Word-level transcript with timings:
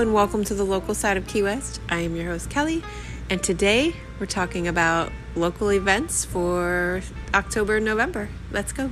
and 0.00 0.14
welcome 0.14 0.42
to 0.42 0.54
the 0.54 0.64
local 0.64 0.94
side 0.94 1.18
of 1.18 1.26
Key 1.26 1.42
West. 1.42 1.78
I 1.90 2.00
am 2.00 2.16
your 2.16 2.24
host, 2.24 2.48
Kelly, 2.48 2.82
and 3.28 3.42
today 3.42 3.94
we're 4.18 4.24
talking 4.24 4.66
about 4.66 5.12
local 5.36 5.70
events 5.70 6.24
for 6.24 7.02
October 7.34 7.76
and 7.76 7.84
November. 7.84 8.30
Let's 8.50 8.72
go. 8.72 8.90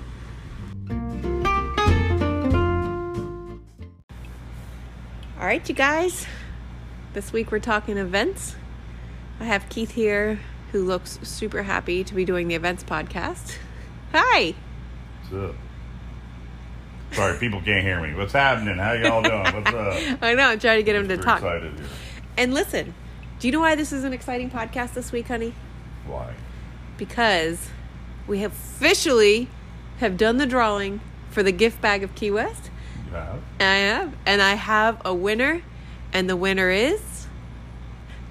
All 5.41 5.47
right, 5.47 5.67
you 5.67 5.75
guys. 5.75 6.27
This 7.15 7.33
week 7.33 7.51
we're 7.51 7.59
talking 7.59 7.97
events. 7.97 8.55
I 9.41 9.45
have 9.45 9.67
Keith 9.71 9.93
here 9.93 10.41
who 10.73 10.85
looks 10.85 11.19
super 11.23 11.63
happy 11.63 12.05
to 12.05 12.15
be 12.15 12.27
doing 12.27 12.49
the 12.49 12.55
events 12.55 12.85
podcast. 12.85 13.57
Hi. 14.13 14.55
What's 15.31 15.55
up? 15.55 15.68
Sorry, 17.13 17.39
people 17.39 17.61
can't 17.61 17.85
hear 17.85 18.01
me. 18.01 18.15
What's 18.15 18.33
happening? 18.33 18.77
How 18.77 18.93
y'all 18.93 19.23
doing? 19.23 19.43
What's 19.43 19.75
up? 19.75 20.19
I 20.23 20.35
know, 20.35 20.45
I'm 20.45 20.59
trying 20.59 20.79
to 20.79 20.83
get 20.83 20.95
him 20.95 21.09
to 21.09 21.17
talk. 21.17 21.39
Excited 21.39 21.75
here. 21.75 21.87
And 22.37 22.55
listen, 22.55 22.95
do 23.39 23.49
you 23.49 23.53
know 23.53 23.61
why 23.61 23.75
this 23.75 23.93
is 23.93 24.05
an 24.05 24.13
exciting 24.13 24.51
podcast 24.51 24.95
this 24.95 25.11
week, 25.11 25.29
honey? 25.29 25.55
Why? 26.07 26.35
Because 26.97 27.71
we 28.27 28.41
have 28.41 28.53
officially 28.53 29.49
have 29.99 30.17
done 30.17 30.37
the 30.37 30.47
drawing 30.47 31.01
for 31.31 31.43
the 31.43 31.51
gift 31.51 31.81
bag 31.81 32.05
of 32.05 32.15
Key 32.15 32.31
West. 32.31 32.71
You 33.07 33.13
have? 33.13 33.43
I 33.59 33.65
have, 33.65 34.15
and 34.25 34.41
I 34.41 34.55
have 34.55 35.03
a 35.05 35.13
winner, 35.13 35.63
and 36.13 36.31
the 36.31 36.37
winner 36.37 36.71
is. 36.71 37.27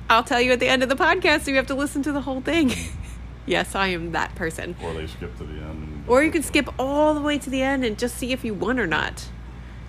I'll 0.09 0.23
tell 0.23 0.39
you 0.39 0.53
at 0.53 0.61
the 0.61 0.69
end 0.69 0.83
of 0.83 0.89
the 0.89 0.95
podcast, 0.95 1.41
so 1.41 1.51
you 1.51 1.57
have 1.57 1.67
to 1.67 1.75
listen 1.75 2.01
to 2.03 2.13
the 2.13 2.21
whole 2.21 2.39
thing. 2.39 2.69
Mm. 2.69 2.91
yes, 3.45 3.75
I 3.75 3.87
am 3.87 4.13
that 4.13 4.35
person. 4.35 4.75
Or 4.81 4.93
they 4.93 5.07
skip 5.07 5.37
to 5.37 5.43
the 5.43 5.53
end. 5.53 5.96
And- 6.07 6.13
Or 6.15 6.23
you 6.23 6.31
can 6.31 6.43
skip 6.43 6.67
all 6.79 7.13
the 7.13 7.21
way 7.21 7.37
to 7.37 7.49
the 7.49 7.61
end 7.61 7.83
and 7.85 7.97
just 7.97 8.17
see 8.17 8.31
if 8.31 8.43
you 8.43 8.53
won 8.53 8.79
or 8.79 8.87
not. 8.87 9.27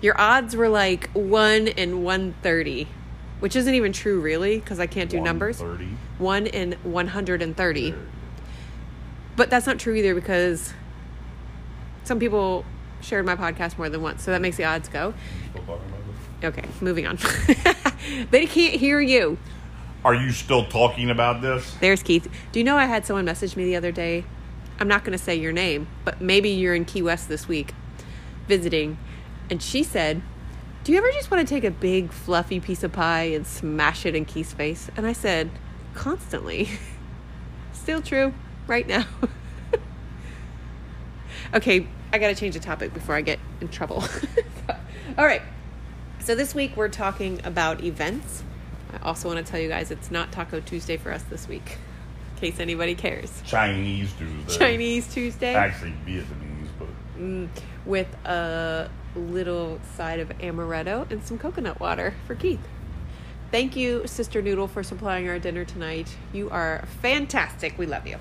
Your 0.01 0.19
odds 0.19 0.55
were 0.55 0.69
like 0.69 1.09
1 1.11 1.67
in 1.67 2.03
130, 2.03 2.87
which 3.39 3.55
isn't 3.55 3.73
even 3.73 3.91
true, 3.91 4.19
really, 4.21 4.59
because 4.59 4.79
I 4.79 4.87
can't 4.87 5.09
do 5.09 5.19
numbers. 5.19 5.59
130. 5.59 5.97
1 6.19 6.47
in 6.47 6.71
130. 6.83 7.53
There 7.53 7.71
you 7.71 7.91
go. 7.91 7.97
But 9.35 9.49
that's 9.49 9.65
not 9.65 9.79
true 9.79 9.95
either 9.95 10.13
because 10.15 10.73
some 12.03 12.19
people 12.19 12.65
shared 13.01 13.25
my 13.25 13.35
podcast 13.35 13.77
more 13.77 13.89
than 13.89 14.01
once, 14.01 14.23
so 14.23 14.31
that 14.31 14.41
makes 14.41 14.57
the 14.57 14.65
odds 14.65 14.89
go. 14.89 15.13
Still 15.51 15.63
talking 15.63 15.87
about 15.87 16.01
this? 16.41 16.45
Okay, 16.59 16.67
moving 16.81 17.05
on. 17.07 17.17
they 18.31 18.45
can't 18.45 18.73
hear 18.75 18.99
you. 18.99 19.37
Are 20.03 20.15
you 20.15 20.31
still 20.31 20.65
talking 20.65 21.09
about 21.09 21.41
this? 21.41 21.75
There's 21.81 22.01
Keith. 22.03 22.27
Do 22.51 22.59
you 22.59 22.63
know 22.63 22.77
I 22.77 22.85
had 22.85 23.05
someone 23.05 23.25
message 23.25 23.55
me 23.57 23.65
the 23.65 23.75
other 23.75 23.91
day? 23.91 24.23
I'm 24.79 24.87
not 24.87 25.03
going 25.03 25.17
to 25.17 25.23
say 25.23 25.35
your 25.35 25.51
name, 25.51 25.87
but 26.05 26.21
maybe 26.21 26.49
you're 26.49 26.75
in 26.75 26.85
Key 26.85 27.01
West 27.01 27.27
this 27.27 27.47
week 27.47 27.73
visiting. 28.47 28.97
And 29.49 29.61
she 29.61 29.83
said, 29.83 30.21
Do 30.83 30.91
you 30.91 30.97
ever 30.97 31.11
just 31.11 31.29
want 31.29 31.47
to 31.47 31.53
take 31.53 31.63
a 31.63 31.71
big, 31.71 32.11
fluffy 32.11 32.59
piece 32.59 32.83
of 32.83 32.91
pie 32.91 33.23
and 33.23 33.45
smash 33.45 34.05
it 34.05 34.15
in 34.15 34.25
Keith's 34.25 34.53
face? 34.53 34.89
And 34.95 35.05
I 35.05 35.13
said, 35.13 35.51
Constantly. 35.93 36.69
Still 37.73 38.01
true 38.01 38.33
right 38.67 38.87
now. 38.87 39.05
okay, 41.53 41.87
I 42.13 42.17
got 42.17 42.27
to 42.27 42.35
change 42.35 42.53
the 42.53 42.59
topic 42.59 42.93
before 42.93 43.15
I 43.15 43.21
get 43.21 43.39
in 43.61 43.67
trouble. 43.67 44.03
All 45.17 45.25
right. 45.25 45.41
So 46.19 46.35
this 46.35 46.53
week 46.53 46.77
we're 46.77 46.89
talking 46.89 47.41
about 47.43 47.83
events. 47.83 48.43
I 48.93 49.05
also 49.07 49.27
want 49.27 49.45
to 49.45 49.49
tell 49.49 49.59
you 49.59 49.69
guys 49.69 49.91
it's 49.91 50.11
not 50.11 50.31
Taco 50.31 50.59
Tuesday 50.59 50.97
for 50.97 51.11
us 51.11 51.23
this 51.23 51.47
week, 51.47 51.77
case 52.39 52.59
anybody 52.59 52.95
cares. 52.95 53.41
Chinese 53.45 54.13
Tuesday. 54.13 54.57
Chinese 54.57 55.13
Tuesday 55.13 55.53
Actually, 55.53 55.93
Vietnamese, 56.05 56.69
but 56.77 56.87
with 57.85 58.07
a 58.25 58.89
little 59.15 59.79
side 59.95 60.19
of 60.19 60.29
amaretto 60.39 61.09
and 61.11 61.23
some 61.23 61.37
coconut 61.37 61.79
water 61.79 62.13
for 62.25 62.35
Keith. 62.35 62.59
Thank 63.51 63.75
you, 63.75 64.05
Sister 64.05 64.41
Noodle, 64.41 64.67
for 64.67 64.83
supplying 64.83 65.27
our 65.27 65.39
dinner 65.39 65.65
tonight. 65.65 66.15
You 66.31 66.49
are 66.51 66.85
fantastic. 67.01 67.77
We 67.77 67.87
love 67.87 68.05
you. 68.05 68.17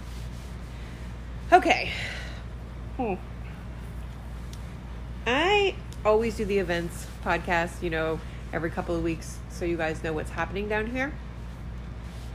Okay. 1.53 1.91
Hmm. 2.97 3.15
I 5.27 5.75
always 6.05 6.37
do 6.37 6.47
the 6.47 6.59
events 6.59 7.07
podcast, 7.23 7.83
you 7.83 7.91
know, 7.91 8.19
every 8.53 8.71
couple 8.71 8.97
of 8.97 9.03
weeks 9.03 9.39
so 9.51 9.67
you 9.67 9.77
guys 9.77 10.03
know 10.03 10.15
what's 10.15 10.31
happening 10.31 10.69
down 10.69 10.87
here. 10.87 11.13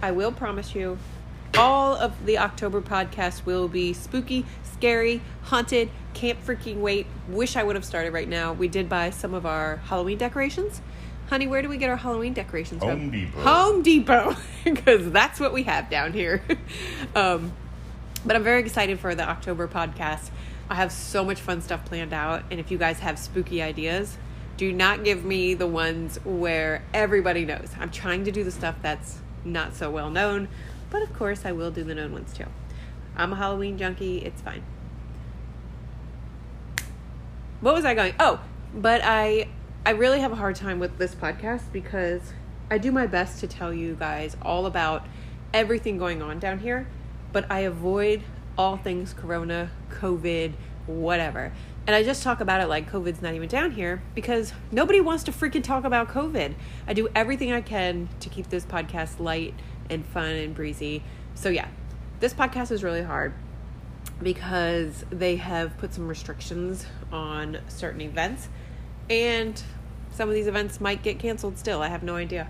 I 0.02 0.12
will 0.12 0.32
promise 0.32 0.76
you, 0.76 1.00
all 1.58 1.96
of 1.96 2.26
the 2.26 2.38
October 2.38 2.82
podcasts 2.82 3.46
will 3.46 3.68
be 3.68 3.94
spooky, 3.94 4.46
scary, 4.64 5.22
haunted, 5.44 5.90
can't 6.14 6.44
freaking 6.46 6.78
wait. 6.78 7.08
Wish 7.28 7.56
I 7.56 7.64
would 7.64 7.76
have 7.76 7.86
started 7.86 8.14
right 8.14 8.28
now. 8.28 8.54
We 8.54 8.68
did 8.68 8.90
buy 8.90 9.10
some 9.10 9.34
of 9.34 9.46
our 9.46 9.78
Halloween 9.78 10.18
decorations. 10.18 10.82
Honey, 11.30 11.48
where 11.48 11.62
do 11.62 11.70
we 11.70 11.78
get 11.78 11.90
our 11.90 11.96
Halloween 11.96 12.34
decorations 12.34 12.84
from? 12.84 13.00
Home 13.00 13.12
Depot. 13.12 13.42
Home 13.42 13.82
Depot, 13.82 14.36
because 14.64 15.12
that's 15.12 15.40
what 15.40 15.54
we 15.54 15.64
have 15.64 15.90
down 15.90 16.14
here. 16.14 16.44
um, 17.16 17.54
but 18.26 18.36
I'm 18.36 18.44
very 18.44 18.62
excited 18.62 19.00
for 19.00 19.16
the 19.16 19.28
October 19.28 19.68
podcast. 19.68 20.30
I 20.70 20.76
have 20.76 20.92
so 20.92 21.24
much 21.24 21.40
fun 21.40 21.62
stuff 21.62 21.86
planned 21.86 22.14
out. 22.14 22.44
And 22.52 22.60
if 22.60 22.72
you 22.72 22.78
guys 22.78 23.00
have 23.00 23.20
spooky 23.20 23.62
ideas, 23.62 24.18
do 24.58 24.72
not 24.72 25.04
give 25.04 25.26
me 25.26 25.54
the 25.54 25.68
ones 25.68 26.20
where 26.24 26.84
everybody 26.94 27.46
knows. 27.46 27.70
I'm 27.80 27.92
trying 27.92 28.26
to 28.26 28.32
do 28.32 28.44
the 28.44 28.52
stuff 28.52 28.76
that's 28.82 29.20
not 29.46 29.76
so 29.76 29.92
well 29.92 30.10
known, 30.10 30.48
but 30.94 31.02
of 31.02 31.12
course, 31.12 31.44
I 31.44 31.52
will 31.52 31.72
do 31.72 31.84
the 31.84 31.96
known 31.96 32.14
ones 32.14 32.32
too. 32.38 32.46
I'm 33.18 33.34
a 33.34 33.36
Halloween 33.36 33.80
junkie, 33.80 34.20
it's 34.20 34.42
fine. 34.42 34.64
What 37.62 37.74
was 37.74 37.84
I 37.84 37.96
going? 37.96 38.14
Oh, 38.20 38.40
but 38.76 39.02
I 39.04 39.48
I 39.86 39.90
really 39.90 40.20
have 40.20 40.32
a 40.32 40.36
hard 40.36 40.56
time 40.56 40.80
with 40.80 41.00
this 41.00 41.16
podcast 41.16 41.64
because 41.74 42.22
I 42.70 42.78
do 42.78 42.92
my 42.92 43.08
best 43.08 43.40
to 43.40 43.48
tell 43.48 43.74
you 43.74 43.96
guys 43.96 44.38
all 44.44 44.68
about 44.68 45.06
everything 45.52 45.98
going 45.98 46.22
on 46.22 46.38
down 46.38 46.60
here, 46.60 46.88
but 47.32 47.52
I 47.52 47.62
avoid 47.62 48.22
all 48.56 48.78
things 48.78 49.14
corona, 49.14 49.72
COVID, 49.90 50.54
whatever. 50.86 51.54
And 51.88 51.96
I 51.96 52.04
just 52.04 52.22
talk 52.22 52.40
about 52.40 52.62
it 52.62 52.68
like 52.68 52.90
COVID's 52.90 53.22
not 53.22 53.34
even 53.34 53.50
down 53.50 53.72
here 53.72 54.04
because 54.14 54.54
nobody 54.72 55.02
wants 55.02 55.24
to 55.24 55.32
freaking 55.32 55.64
talk 55.64 55.86
about 55.86 56.08
COVID. 56.08 56.54
I 56.88 56.94
do 56.94 57.10
everything 57.16 57.52
I 57.52 57.62
can 57.62 58.10
to 58.20 58.30
keep 58.30 58.50
this 58.50 58.64
podcast 58.64 59.20
light 59.20 59.56
and 59.90 60.06
fun 60.06 60.32
and 60.32 60.56
breezy. 60.56 61.04
So, 61.36 61.50
yeah, 61.50 61.68
this 62.20 62.34
podcast 62.34 62.72
is 62.72 62.84
really 62.84 63.04
hard 63.04 63.34
because 64.22 65.04
they 65.10 65.38
have 65.38 65.78
put 65.78 65.94
some 65.94 66.08
restrictions 66.08 66.86
on 67.12 67.58
certain 67.68 68.02
events 68.02 68.48
and 69.10 69.62
some 70.12 70.30
of 70.30 70.36
these 70.36 70.48
events 70.48 70.80
might 70.80 71.02
get 71.02 71.20
canceled 71.20 71.58
still. 71.58 71.82
I 71.82 71.88
have 71.88 72.04
no 72.04 72.16
idea. 72.16 72.50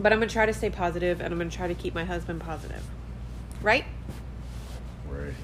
But 0.00 0.12
I'm 0.12 0.18
going 0.18 0.28
to 0.28 0.32
try 0.32 0.46
to 0.46 0.52
stay 0.52 0.70
positive 0.70 1.20
and 1.20 1.32
I'm 1.32 1.38
going 1.38 1.50
to 1.50 1.56
try 1.56 1.68
to 1.68 1.74
keep 1.74 1.94
my 1.94 2.04
husband 2.04 2.40
positive. 2.40 2.82
Right? 3.62 3.84
right. 5.08 5.34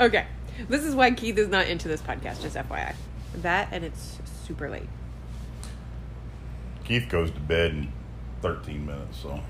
Okay. 0.00 0.26
This 0.68 0.84
is 0.84 0.94
why 0.94 1.10
Keith 1.10 1.36
is 1.38 1.48
not 1.48 1.66
into 1.66 1.88
this 1.88 2.00
podcast, 2.00 2.40
just 2.42 2.54
FYI. 2.54 2.94
That 3.34 3.68
and 3.72 3.84
it's 3.84 4.18
super 4.46 4.70
late. 4.70 4.88
Keith 6.84 7.08
goes 7.08 7.32
to 7.32 7.40
bed 7.40 7.72
in 7.72 7.92
13 8.42 8.84
minutes, 8.86 9.18
so 9.20 9.40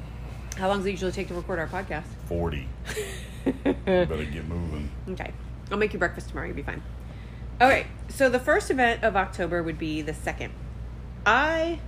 How 0.57 0.69
long 0.69 0.79
does 0.79 0.87
it 0.87 0.91
usually 0.93 1.13
take 1.13 1.29
to 1.29 1.35
record 1.35 1.59
our 1.59 1.67
podcast? 1.69 2.05
40. 2.27 2.67
You 3.47 3.53
better 3.85 4.25
get 4.25 4.47
moving. 4.47 4.91
Okay. 5.11 5.33
I'll 5.71 5.79
make 5.79 5.93
you 5.95 5.99
breakfast 5.99 6.29
tomorrow. 6.29 6.47
You'll 6.49 6.57
be 6.57 6.63
fine. 6.63 6.83
Okay. 7.61 7.87
So 8.09 8.29
the 8.29 8.39
first 8.41 8.71
event 8.71 9.03
of 9.05 9.17
October 9.17 9.63
would 9.63 9.79
be 9.79 10.03
the 10.03 10.13
second. 10.13 10.53
I 11.25 11.79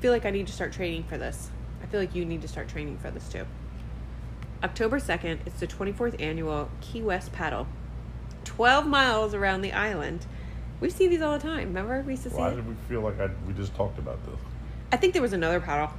feel 0.00 0.12
like 0.12 0.26
I 0.26 0.30
need 0.30 0.46
to 0.48 0.52
start 0.52 0.72
training 0.72 1.04
for 1.04 1.16
this. 1.16 1.50
I 1.82 1.86
feel 1.86 2.00
like 2.00 2.14
you 2.14 2.24
need 2.26 2.42
to 2.42 2.48
start 2.48 2.68
training 2.68 2.98
for 2.98 3.10
this 3.10 3.28
too. 3.30 3.46
October 4.62 4.98
2nd, 4.98 5.38
it's 5.46 5.60
the 5.60 5.66
24th 5.66 6.20
annual 6.20 6.70
Key 6.82 7.00
West 7.02 7.32
Paddle. 7.32 7.66
12 8.44 8.86
miles 8.86 9.32
around 9.34 9.62
the 9.62 9.72
island. 9.72 10.26
We 10.80 10.90
see 10.90 11.08
these 11.08 11.22
all 11.22 11.32
the 11.38 11.42
time. 11.42 11.68
Remember? 11.68 12.02
We 12.02 12.12
used 12.12 12.24
to 12.24 12.30
see 12.30 12.36
Why 12.36 12.50
it. 12.50 12.56
did 12.56 12.68
we 12.68 12.74
feel 12.88 13.00
like 13.00 13.18
I, 13.20 13.30
we 13.46 13.54
just 13.54 13.74
talked 13.74 13.98
about 13.98 14.22
this? 14.26 14.38
I 14.92 14.96
think 14.96 15.14
there 15.14 15.22
was 15.22 15.32
another 15.32 15.60
paddle. 15.60 15.90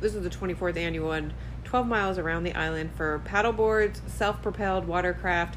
This 0.00 0.14
is 0.14 0.22
the 0.22 0.30
24th 0.30 0.76
annual 0.76 1.08
one. 1.08 1.32
12 1.64 1.86
miles 1.86 2.18
around 2.18 2.42
the 2.42 2.52
island 2.54 2.90
for 2.96 3.20
paddle 3.24 3.52
boards, 3.52 4.02
self 4.08 4.42
propelled 4.42 4.88
watercraft, 4.88 5.56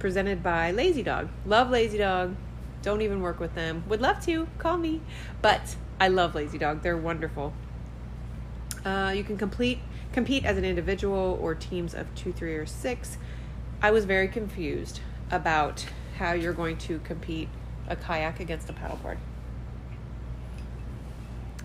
presented 0.00 0.42
by 0.42 0.72
Lazy 0.72 1.02
Dog. 1.02 1.28
Love 1.46 1.70
Lazy 1.70 1.98
Dog. 1.98 2.34
Don't 2.82 3.02
even 3.02 3.20
work 3.20 3.38
with 3.38 3.54
them. 3.54 3.84
Would 3.88 4.00
love 4.00 4.20
to. 4.24 4.48
Call 4.58 4.78
me. 4.78 5.00
But 5.42 5.76
I 6.00 6.08
love 6.08 6.34
Lazy 6.34 6.58
Dog. 6.58 6.82
They're 6.82 6.96
wonderful. 6.96 7.52
Uh, 8.84 9.12
you 9.14 9.22
can 9.22 9.38
complete 9.38 9.78
compete 10.12 10.44
as 10.44 10.56
an 10.58 10.64
individual 10.64 11.38
or 11.40 11.54
teams 11.54 11.94
of 11.94 12.12
two, 12.14 12.32
three, 12.32 12.56
or 12.56 12.66
six. 12.66 13.16
I 13.80 13.92
was 13.92 14.04
very 14.04 14.28
confused 14.28 15.00
about 15.30 15.86
how 16.18 16.32
you're 16.32 16.52
going 16.52 16.78
to 16.78 16.98
compete 17.00 17.48
a 17.88 17.94
kayak 17.94 18.40
against 18.40 18.68
a 18.70 18.72
paddleboard. 18.72 19.18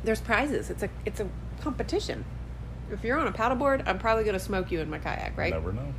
There's 0.04 0.22
prizes. 0.22 0.70
It's 0.70 0.84
a 0.84 0.90
it's 1.06 1.20
a 1.20 1.28
competition. 1.62 2.26
If 2.92 3.04
you're 3.04 3.18
on 3.18 3.28
a 3.28 3.32
paddleboard, 3.32 3.84
I'm 3.86 4.00
probably 4.00 4.24
going 4.24 4.34
to 4.34 4.40
smoke 4.40 4.72
you 4.72 4.80
in 4.80 4.90
my 4.90 4.98
kayak, 4.98 5.38
right? 5.38 5.52
Never 5.52 5.72
know. 5.74 5.94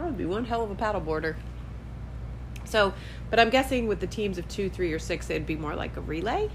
I 0.00 0.06
would 0.06 0.18
be 0.18 0.24
one 0.24 0.44
hell 0.44 0.62
of 0.62 0.70
a 0.70 0.74
paddleboarder. 0.74 1.36
So, 2.64 2.94
but 3.30 3.38
I'm 3.38 3.50
guessing 3.50 3.86
with 3.86 4.00
the 4.00 4.06
teams 4.06 4.38
of 4.38 4.48
two, 4.48 4.68
three, 4.68 4.92
or 4.92 4.98
six, 4.98 5.30
it'd 5.30 5.46
be 5.46 5.54
more 5.54 5.76
like 5.76 5.96
a 5.96 6.00
relay. 6.00 6.50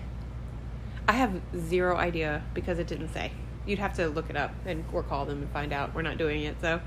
I 1.07 1.13
have 1.13 1.39
zero 1.55 1.95
idea 1.95 2.43
because 2.53 2.79
it 2.79 2.87
didn't 2.87 3.13
say. 3.13 3.31
You'd 3.65 3.79
have 3.79 3.93
to 3.93 4.07
look 4.07 4.29
it 4.29 4.35
up 4.35 4.53
and 4.65 4.83
or 4.91 5.03
call 5.03 5.25
them 5.25 5.43
and 5.43 5.51
find 5.51 5.71
out. 5.71 5.95
We're 5.95 6.01
not 6.01 6.17
doing 6.17 6.43
it. 6.43 6.59
So, 6.59 6.81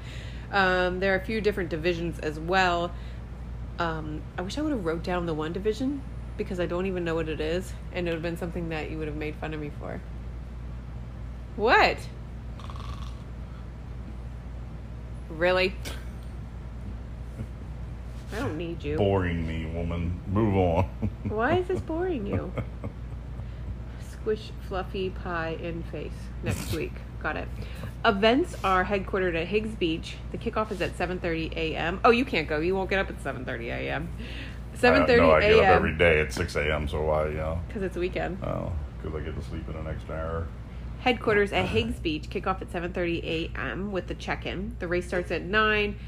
um, 0.51 1.01
there 1.01 1.15
are 1.15 1.17
a 1.17 1.25
few 1.25 1.41
different 1.41 1.71
divisions 1.71 2.19
as 2.19 2.39
well. 2.39 2.93
Um, 3.79 4.21
I 4.37 4.43
wish 4.43 4.59
I 4.59 4.63
would 4.63 4.73
have 4.73 4.85
wrote 4.85 5.03
down 5.03 5.25
the 5.25 5.35
one 5.35 5.53
division 5.53 6.03
because 6.37 6.61
I 6.61 6.67
don't 6.67 6.87
even 6.87 7.05
know 7.05 7.15
what 7.15 7.29
it 7.29 7.41
is, 7.41 7.73
and 7.93 8.07
it 8.07 8.11
would 8.11 8.17
have 8.17 8.23
been 8.23 8.37
something 8.37 8.69
that 8.71 8.91
you 8.91 8.99
would 8.99 9.09
have 9.09 9.17
made 9.17 9.37
fun 9.37 9.55
of 9.55 9.61
me 9.61 9.71
for. 9.79 10.01
What? 11.57 11.99
Really? 15.29 15.75
I 18.35 18.39
don't 18.39 18.57
need 18.57 18.83
you. 18.83 18.97
Boring 18.97 19.47
me, 19.47 19.67
woman. 19.67 20.19
Move 20.27 20.57
on. 20.57 20.85
Why 21.29 21.59
is 21.59 21.69
this 21.69 21.81
boring 21.83 22.27
you? 22.27 22.53
Squish 24.11 24.51
fluffy 24.69 25.11
pie 25.11 25.59
in 25.61 25.83
face 25.85 26.13
next 26.43 26.73
week. 26.77 26.93
Got 27.23 27.37
it. 27.37 27.49
Events 28.05 28.57
are 28.65 28.85
headquartered 28.85 29.41
at 29.41 29.49
Higgs 29.49 29.75
Beach. 29.75 30.17
The 30.33 30.39
kickoff 30.39 30.73
is 30.73 30.81
at 30.81 30.97
7:30 30.97 31.53
a.m. 31.57 32.01
Oh, 32.05 32.11
you 32.11 32.25
can't 32.25 32.49
go. 32.49 32.59
You 32.59 32.75
won't 32.75 32.91
get 32.91 32.99
up 32.99 33.11
at 33.11 33.23
7:30 33.23 33.67
a.m. 33.67 34.09
7:30 34.83 35.13
I, 35.13 35.17
no, 35.17 35.31
I 35.31 35.41
get 35.41 35.53
up 35.53 35.61
a.m. 35.61 35.77
every 35.77 35.97
day 35.97 36.21
at 36.21 36.33
6 36.33 36.57
a.m. 36.57 36.89
So 36.89 37.03
why, 37.03 37.29
you 37.29 37.35
know? 37.35 37.61
because 37.69 37.83
it's 37.83 37.97
a 37.97 38.01
weekend. 38.01 38.39
Oh, 38.43 38.73
because 39.01 39.21
I 39.21 39.25
get 39.25 39.35
to 39.37 39.43
sleep 39.43 39.69
in 39.69 39.77
an 39.77 39.87
extra 39.87 40.15
hour. 40.15 40.47
Headquarters 41.01 41.53
at 41.53 41.67
Higgs 41.69 41.99
Beach 42.01 42.29
kick 42.29 42.47
off 42.47 42.63
at 42.63 42.71
7:30 42.71 43.25
a.m. 43.25 43.93
with 43.93 44.09
the 44.09 44.15
check-in. 44.15 44.77
The 44.79 44.89
race 44.89 45.07
starts 45.07 45.31
at 45.31 45.43
nine. 45.43 45.99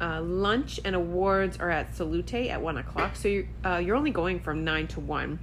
Uh, 0.00 0.20
lunch 0.20 0.80
and 0.84 0.96
awards 0.96 1.58
are 1.58 1.70
at 1.70 1.94
Salute 1.94 2.34
at 2.34 2.60
one 2.60 2.76
o'clock. 2.78 3.14
So 3.16 3.28
you're 3.28 3.46
uh, 3.64 3.76
you're 3.76 3.96
only 3.96 4.10
going 4.10 4.40
from 4.40 4.64
nine 4.64 4.86
to 4.88 5.00
one. 5.00 5.38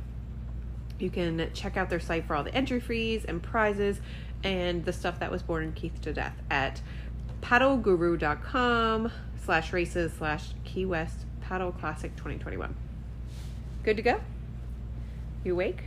You 0.99 1.09
can 1.09 1.49
check 1.53 1.77
out 1.77 1.89
their 1.89 1.99
site 1.99 2.25
for 2.25 2.35
all 2.35 2.43
the 2.43 2.53
entry 2.53 2.81
fees 2.81 3.23
and 3.23 3.41
prizes 3.41 4.01
and 4.43 4.83
the 4.83 4.93
stuff 4.93 5.19
that 5.19 5.31
was 5.31 5.41
born 5.43 5.63
in 5.63 5.71
Keith 5.73 6.01
to 6.01 6.13
death 6.13 6.35
at 6.49 6.81
paddleguru.com 7.41 9.11
slash 9.43 9.71
races 9.71 10.11
slash 10.17 10.49
Key 10.65 10.85
West 10.85 11.25
Paddle 11.49 11.71
Classic 11.71 12.15
2021. 12.15 12.75
Good 13.81 13.97
to 13.97 14.03
go? 14.03 14.21
You 15.43 15.53
awake? 15.53 15.81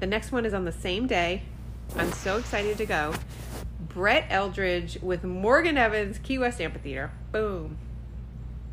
The 0.00 0.06
next 0.06 0.32
one 0.32 0.46
is 0.46 0.54
on 0.54 0.64
the 0.64 0.72
same 0.72 1.06
day. 1.06 1.42
I'm 1.96 2.10
so 2.12 2.38
excited 2.38 2.78
to 2.78 2.86
go. 2.86 3.12
Brett 3.78 4.26
Eldredge 4.30 5.02
with 5.02 5.22
Morgan 5.22 5.76
Evans, 5.76 6.18
Key 6.18 6.38
West 6.38 6.62
Amphitheater. 6.62 7.10
Boom. 7.30 7.76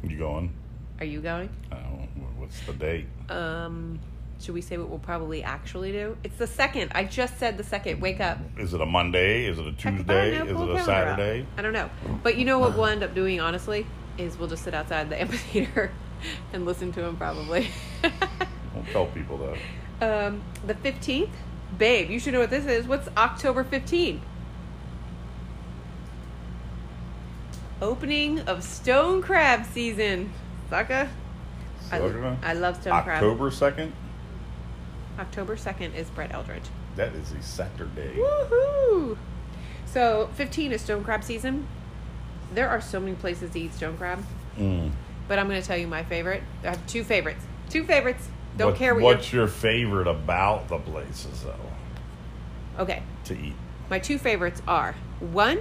You 0.01 0.17
going? 0.17 0.53
Are 0.99 1.05
you 1.05 1.19
going? 1.19 1.49
Oh, 1.73 2.07
what's 2.37 2.61
the 2.61 2.71
date? 2.71 3.07
Um, 3.27 3.99
should 4.39 4.55
we 4.55 4.61
say 4.61 4.77
what 4.77 4.87
we'll 4.87 4.97
probably 4.97 5.43
actually 5.43 5.91
do? 5.91 6.15
It's 6.23 6.37
the 6.37 6.47
second. 6.47 6.93
I 6.95 7.03
just 7.03 7.37
said 7.37 7.57
the 7.57 7.65
second. 7.65 7.99
Wake 7.99 8.21
up. 8.21 8.37
Is 8.57 8.73
it 8.73 8.79
a 8.79 8.85
Monday? 8.85 9.45
Is 9.45 9.59
it 9.59 9.65
a 9.65 9.71
I 9.71 9.73
Tuesday? 9.73 10.35
Is 10.37 10.49
it 10.49 10.69
a. 10.69 10.83
Saturday? 10.85 11.45
I 11.57 11.61
don't 11.61 11.73
know. 11.73 11.89
But 12.23 12.37
you 12.37 12.45
know 12.45 12.59
what 12.59 12.77
we'll 12.77 12.85
end 12.85 13.03
up 13.03 13.13
doing, 13.13 13.41
honestly, 13.41 13.85
is 14.17 14.37
we'll 14.37 14.47
just 14.47 14.63
sit 14.63 14.73
outside 14.73 15.09
the 15.09 15.21
amphitheater 15.21 15.91
and 16.53 16.65
listen 16.65 16.91
to 16.93 17.03
him 17.03 17.17
probably. 17.17 17.69
Don't 18.73 18.87
tell 18.91 19.07
people 19.07 19.37
that. 19.99 20.27
um, 20.27 20.41
the 20.65 20.73
15th? 20.75 21.29
Babe, 21.77 22.09
you 22.09 22.19
should 22.19 22.33
know 22.33 22.39
what 22.39 22.49
this 22.49 22.65
is. 22.65 22.87
What's 22.87 23.07
October 23.17 23.63
15th? 23.63 24.19
Opening 27.81 28.39
of 28.41 28.63
stone 28.63 29.21
crab 29.21 29.65
season. 29.65 30.31
Sucker. 30.69 31.09
I, 31.91 31.97
I 31.97 32.53
love 32.53 32.79
stone 32.79 33.01
crab. 33.03 33.23
October 33.23 33.49
2nd? 33.49 33.91
October 35.19 35.55
2nd 35.55 35.95
is 35.95 36.09
Brett 36.09 36.31
Eldredge. 36.31 36.63
That 36.95 37.13
is 37.15 37.31
a 37.31 37.41
Saturday. 37.41 38.15
Woohoo! 38.15 39.17
So 39.85 40.29
15 40.35 40.71
is 40.71 40.81
stone 40.81 41.03
crab 41.03 41.23
season. 41.23 41.67
There 42.53 42.69
are 42.69 42.81
so 42.81 42.99
many 42.99 43.15
places 43.15 43.51
to 43.51 43.59
eat 43.59 43.73
stone 43.73 43.97
crab, 43.97 44.23
Mm. 44.57 44.91
but 45.27 45.39
I'm 45.39 45.47
going 45.47 45.61
to 45.61 45.67
tell 45.67 45.77
you 45.77 45.87
my 45.87 46.03
favorite. 46.03 46.43
I 46.63 46.69
have 46.71 46.85
two 46.87 47.03
favorites. 47.03 47.45
Two 47.69 47.83
favorites. 47.85 48.27
Don't 48.57 48.71
What- 48.71 48.77
care 48.77 48.93
what 48.93 49.03
What's 49.03 49.31
your 49.31 49.47
favorite 49.47 50.07
about 50.07 50.67
the 50.67 50.77
places, 50.77 51.43
though. 51.43 51.55
Okay. 52.83 53.03
to 53.25 53.33
eat? 53.37 53.53
My 53.89 53.99
two 53.99 54.17
favorites 54.17 54.61
are 54.67 54.95
one, 55.19 55.59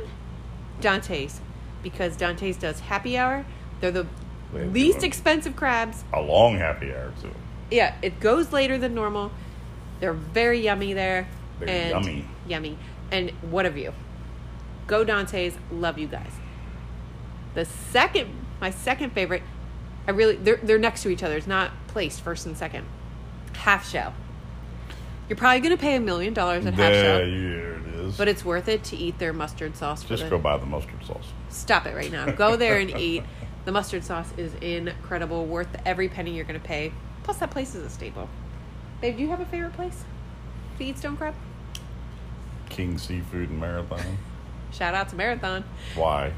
Dante's, 0.80 1.40
because 1.82 2.16
Dante's 2.16 2.56
does 2.56 2.80
happy 2.80 3.16
hour. 3.18 3.44
They're 3.80 3.90
the 3.90 4.06
They 4.52 4.64
least 4.64 5.04
expensive 5.04 5.54
crabs. 5.54 6.02
A 6.12 6.20
long 6.20 6.56
happy 6.58 6.92
hour, 6.92 7.12
too. 7.22 7.30
Yeah, 7.70 7.94
it 8.02 8.18
goes 8.18 8.52
later 8.52 8.78
than 8.78 8.94
normal. 8.94 9.30
They're 10.00 10.12
very 10.12 10.60
yummy 10.60 10.92
there. 10.92 11.28
Very 11.60 11.70
and 11.70 11.90
yummy. 11.90 12.24
Yummy. 12.48 12.78
And 13.12 13.30
what 13.42 13.66
of 13.66 13.76
you? 13.76 13.92
Go 14.86 15.04
Dante's. 15.04 15.54
Love 15.70 15.98
you 15.98 16.06
guys. 16.08 16.32
The 17.54 17.64
second, 17.64 18.30
my 18.60 18.70
second 18.70 19.10
favorite, 19.10 19.42
I 20.06 20.12
really 20.12 20.36
they're 20.36 20.60
they're 20.62 20.78
next 20.78 21.02
to 21.02 21.08
each 21.08 21.22
other. 21.22 21.36
It's 21.36 21.46
not 21.46 21.72
placed 21.88 22.20
first 22.20 22.46
and 22.46 22.56
second. 22.56 22.86
Half 23.54 23.88
shell. 23.88 24.14
You're 25.28 25.36
probably 25.36 25.60
gonna 25.60 25.76
pay 25.76 25.96
a 25.96 26.00
million 26.00 26.34
dollars 26.34 26.66
at 26.66 26.74
half 26.74 26.92
shell, 26.92 27.20
it 27.20 27.28
is. 27.28 28.16
but 28.16 28.28
it's 28.28 28.44
worth 28.44 28.68
it 28.68 28.82
to 28.84 28.96
eat 28.96 29.18
their 29.18 29.32
mustard 29.32 29.76
sauce. 29.76 30.02
Just 30.04 30.24
the, 30.24 30.30
go 30.30 30.38
buy 30.38 30.56
the 30.56 30.66
mustard 30.66 31.04
sauce. 31.04 31.26
Stop 31.50 31.86
it 31.86 31.94
right 31.94 32.10
now. 32.10 32.30
Go 32.30 32.56
there 32.56 32.78
and 32.78 32.90
eat. 32.96 33.22
The 33.64 33.72
mustard 33.72 34.04
sauce 34.04 34.32
is 34.38 34.54
incredible, 34.54 35.44
worth 35.44 35.68
every 35.84 36.08
penny 36.08 36.34
you're 36.34 36.46
going 36.46 36.58
to 36.58 36.66
pay. 36.66 36.92
Plus, 37.24 37.36
that 37.36 37.50
place 37.50 37.74
is 37.74 37.84
a 37.84 37.90
staple. 37.90 38.26
Babe, 39.02 39.16
do 39.16 39.22
you 39.22 39.28
have 39.28 39.40
a 39.40 39.44
favorite 39.44 39.74
place 39.74 40.02
to 40.78 40.84
eat 40.84 40.96
stone 40.96 41.16
crab? 41.16 41.34
King 42.70 42.96
Seafood 42.96 43.50
and 43.50 43.60
Marathon. 43.60 44.16
Shout 44.72 44.94
out 44.94 45.10
to 45.10 45.16
Marathon. 45.16 45.64
Why? 45.94 46.32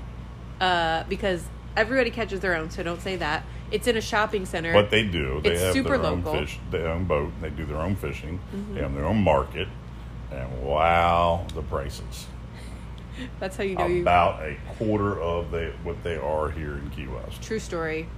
Uh, 0.63 1.05
because 1.09 1.45
everybody 1.77 2.11
catches 2.11 2.39
their 2.41 2.55
own, 2.55 2.71
so 2.71 2.83
don't 2.83 3.01
say 3.03 3.17
that. 3.17 3.45
It's 3.73 3.87
in 3.89 3.97
a 3.97 4.01
shopping 4.01 4.47
center. 4.47 4.73
What 4.75 4.91
they 4.91 5.03
do, 5.05 5.41
they 5.43 5.53
It's 5.53 5.63
have 5.63 5.73
super 5.73 5.99
their 5.99 5.99
local. 5.99 6.19
Mm-hmm. 6.19 6.29
own 6.29 6.47
fish, 6.47 6.59
their 6.71 6.89
own 6.89 7.05
boat. 7.05 7.33
They 7.41 7.51
do 7.51 7.65
their 7.65 7.79
own 7.79 7.97
fishing. 7.97 8.39
They 8.73 8.81
have 8.81 8.95
their 8.95 9.05
own 9.07 9.23
market, 9.23 9.67
and 10.31 10.63
wow, 10.63 11.47
the 11.55 11.63
prices 11.63 12.27
That's 13.41 13.57
how 13.57 13.65
you 13.65 13.75
know 13.77 13.87
you. 13.87 14.03
about 14.03 14.43
a 14.43 14.57
quarter 14.79 15.21
of 15.21 15.51
the 15.51 15.73
what 15.83 16.03
they 16.05 16.17
are 16.17 16.51
here 16.51 16.75
in 16.79 16.91
Key 16.91 17.09
West. 17.09 17.43
True 17.43 17.59
story. 17.59 18.09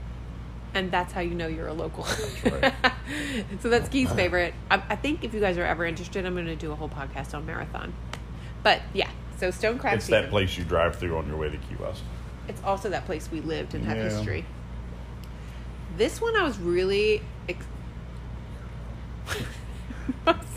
And 0.75 0.91
that's 0.91 1.13
how 1.13 1.21
you 1.21 1.35
know 1.37 1.47
you're 1.47 1.69
a 1.69 1.73
local. 1.73 2.05
right. 2.45 2.75
so 3.61 3.69
that's 3.71 3.89
Key's 3.89 4.11
favorite. 4.13 4.55
I, 4.71 4.83
I 4.91 4.97
think 4.97 5.23
if 5.23 5.33
you 5.33 5.39
guys 5.39 5.57
are 5.57 5.65
ever 5.65 5.87
interested, 5.87 6.27
I'm 6.27 6.35
going 6.35 6.47
to 6.47 6.57
do 6.57 6.73
a 6.73 6.75
whole 6.75 6.89
podcast 6.89 7.33
on 7.33 7.47
Marathon. 7.47 7.95
But 8.65 8.83
yeah, 8.93 9.09
so 9.39 9.53
Stone 9.53 9.79
Crab 9.79 9.95
It's 9.99 10.07
season. 10.07 10.23
that 10.23 10.31
place 10.31 10.59
you 10.59 10.65
drive 10.65 10.97
through 10.97 11.17
on 11.17 11.29
your 11.29 11.37
way 11.37 11.49
to 11.49 11.57
Key 11.57 11.77
West. 11.79 12.03
It's 12.49 12.63
also 12.63 12.89
that 12.91 13.07
place 13.07 13.31
we 13.31 13.41
lived 13.41 13.75
and 13.75 13.85
have 13.85 13.97
Yeah. 13.97 14.05
history. 14.05 14.45
This 15.97 16.21
one 16.21 16.37
I 16.37 16.43
was 16.43 16.59
really. 16.59 17.23
Ex- 17.49 17.65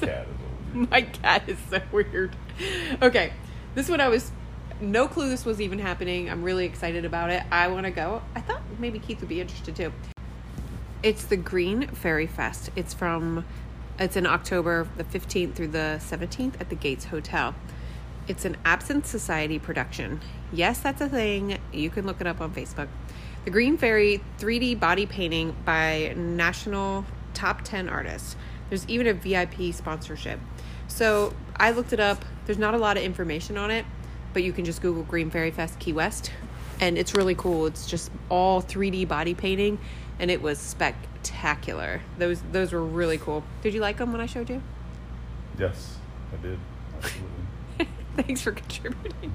Cat. 0.01 0.27
My 0.73 1.01
cat 1.01 1.43
is 1.47 1.57
so 1.69 1.81
weird. 1.91 2.35
Okay, 3.01 3.33
this 3.75 3.89
one 3.89 4.01
I 4.01 4.09
was 4.09 4.31
no 4.79 5.07
clue 5.07 5.29
this 5.29 5.45
was 5.45 5.59
even 5.61 5.79
happening. 5.79 6.29
I'm 6.29 6.43
really 6.43 6.65
excited 6.65 7.05
about 7.05 7.29
it. 7.29 7.43
I 7.51 7.67
want 7.67 7.85
to 7.85 7.91
go. 7.91 8.21
I 8.35 8.41
thought 8.41 8.61
maybe 8.77 8.99
Keith 8.99 9.19
would 9.21 9.29
be 9.29 9.41
interested 9.41 9.75
too. 9.75 9.91
It's 11.01 11.23
the 11.25 11.37
Green 11.37 11.87
Fairy 11.87 12.27
Fest. 12.27 12.69
It's 12.75 12.93
from 12.93 13.45
it's 13.99 14.15
in 14.15 14.27
October 14.27 14.87
the 14.97 15.03
15th 15.03 15.53
through 15.55 15.69
the 15.69 15.99
17th 15.99 16.59
at 16.59 16.69
the 16.69 16.75
Gates 16.75 17.05
Hotel. 17.05 17.55
It's 18.27 18.43
an 18.43 18.57
Absinthe 18.65 19.05
Society 19.05 19.57
production. 19.57 20.19
Yes, 20.51 20.79
that's 20.79 21.01
a 21.01 21.07
thing. 21.07 21.59
You 21.71 21.89
can 21.89 22.05
look 22.05 22.19
it 22.19 22.27
up 22.27 22.41
on 22.41 22.53
Facebook. 22.53 22.89
The 23.45 23.51
Green 23.51 23.77
Fairy 23.77 24.21
3D 24.39 24.77
body 24.77 25.05
painting 25.05 25.55
by 25.63 26.13
national 26.17 27.05
top 27.33 27.61
10 27.61 27.87
artists. 27.87 28.35
There's 28.67 28.85
even 28.89 29.07
a 29.07 29.13
VIP 29.13 29.73
sponsorship. 29.73 30.39
So 30.89 31.33
I 31.55 31.71
looked 31.71 31.93
it 31.93 32.01
up. 32.01 32.25
There's 32.45 32.57
not 32.57 32.73
a 32.73 32.77
lot 32.77 32.97
of 32.97 33.03
information 33.03 33.57
on 33.57 33.71
it, 33.71 33.85
but 34.33 34.43
you 34.43 34.51
can 34.51 34.65
just 34.65 34.81
Google 34.81 35.03
Green 35.03 35.29
Fairy 35.29 35.51
Fest 35.51 35.79
Key 35.79 35.93
West. 35.93 36.31
And 36.81 36.97
it's 36.97 37.15
really 37.15 37.35
cool. 37.35 37.65
It's 37.65 37.87
just 37.87 38.11
all 38.29 38.61
3D 38.61 39.07
body 39.07 39.33
painting, 39.33 39.79
and 40.19 40.29
it 40.29 40.41
was 40.41 40.59
spectacular. 40.59 42.01
Those 42.17 42.41
those 42.51 42.71
were 42.73 42.83
really 42.83 43.17
cool. 43.17 43.43
Did 43.63 43.73
you 43.73 43.79
like 43.79 43.97
them 43.97 44.11
when 44.11 44.21
I 44.21 44.27
showed 44.27 44.49
you? 44.49 44.61
Yes, 45.57 45.97
I 46.31 46.41
did. 46.41 46.59
Absolutely. 46.97 47.46
Thanks 48.25 48.41
for 48.41 48.51
contributing. 48.51 49.33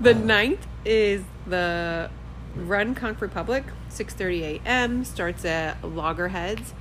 The 0.00 0.14
ninth 0.14 0.66
is 0.84 1.22
the 1.46 2.10
Run 2.54 2.94
Conch 2.94 3.22
Republic, 3.22 3.64
6:30 3.88 4.60
a.m. 4.64 5.04
Starts 5.04 5.46
at 5.46 5.82
Loggerheads. 5.82 6.74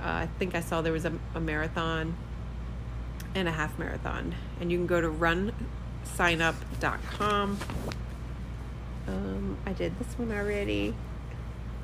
Uh, 0.00 0.06
I 0.06 0.28
think 0.38 0.54
I 0.54 0.60
saw 0.60 0.80
there 0.80 0.92
was 0.92 1.04
a, 1.04 1.12
a 1.34 1.40
marathon 1.40 2.14
and 3.34 3.48
a 3.48 3.50
half 3.50 3.76
marathon, 3.78 4.36
and 4.60 4.70
you 4.70 4.78
can 4.78 4.86
go 4.86 5.00
to 5.00 5.08
runsignup.com. 5.08 7.58
Um, 9.08 9.56
I 9.66 9.72
did 9.72 9.98
this 9.98 10.16
one 10.16 10.30
already. 10.30 10.94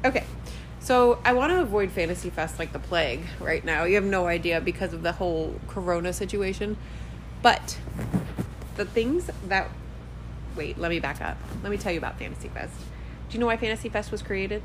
Okay, 0.05 0.25
So 0.79 1.19
I 1.25 1.33
want 1.35 1.53
to 1.53 1.61
avoid 1.61 1.91
Fantasy 1.91 2.31
Fest 2.31 2.59
like 2.59 2.73
the 2.73 2.79
plague 2.79 3.21
right 3.39 3.63
now. 3.65 3.85
You 3.85 3.97
have 3.97 4.05
no 4.05 4.27
idea 4.27 4.61
because 4.61 4.93
of 4.95 5.03
the 5.03 5.13
whole 5.13 5.61
Corona 5.69 6.13
situation. 6.13 6.77
But 7.43 7.79
the 8.77 8.85
things 8.85 9.31
that 9.49 9.69
wait, 10.57 10.79
let 10.79 10.91
me 10.91 11.01
back 11.01 11.21
up. 11.21 11.39
Let 11.63 11.71
me 11.71 11.79
tell 11.79 11.93
you 11.93 11.99
about 11.99 12.19
Fantasy 12.19 12.49
Fest. 12.49 12.75
Do 13.29 13.35
you 13.35 13.41
know 13.41 13.47
why 13.47 13.57
Fantasy 13.57 13.89
Fest 13.89 14.11
was 14.11 14.23
created? 14.23 14.63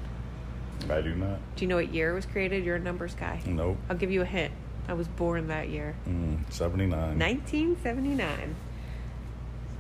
I 0.90 1.02
do 1.02 1.16
not. 1.16 1.40
Do 1.56 1.64
you 1.64 1.68
know 1.68 1.76
what 1.78 1.94
year 1.94 2.12
it 2.12 2.16
was 2.16 2.26
created? 2.26 2.64
You're 2.66 2.76
a 2.76 2.80
numbers 2.80 3.16
guy. 3.16 3.42
Nope. 3.46 3.78
I'll 3.90 3.96
give 3.96 4.12
you 4.12 4.22
a 4.22 4.26
hint. 4.26 4.54
I 4.88 4.94
was 4.94 5.08
born 5.08 5.48
that 5.48 5.70
year. 5.70 5.96
Mm, 6.08 6.52
79. 6.52 7.18
1979. 7.18 8.56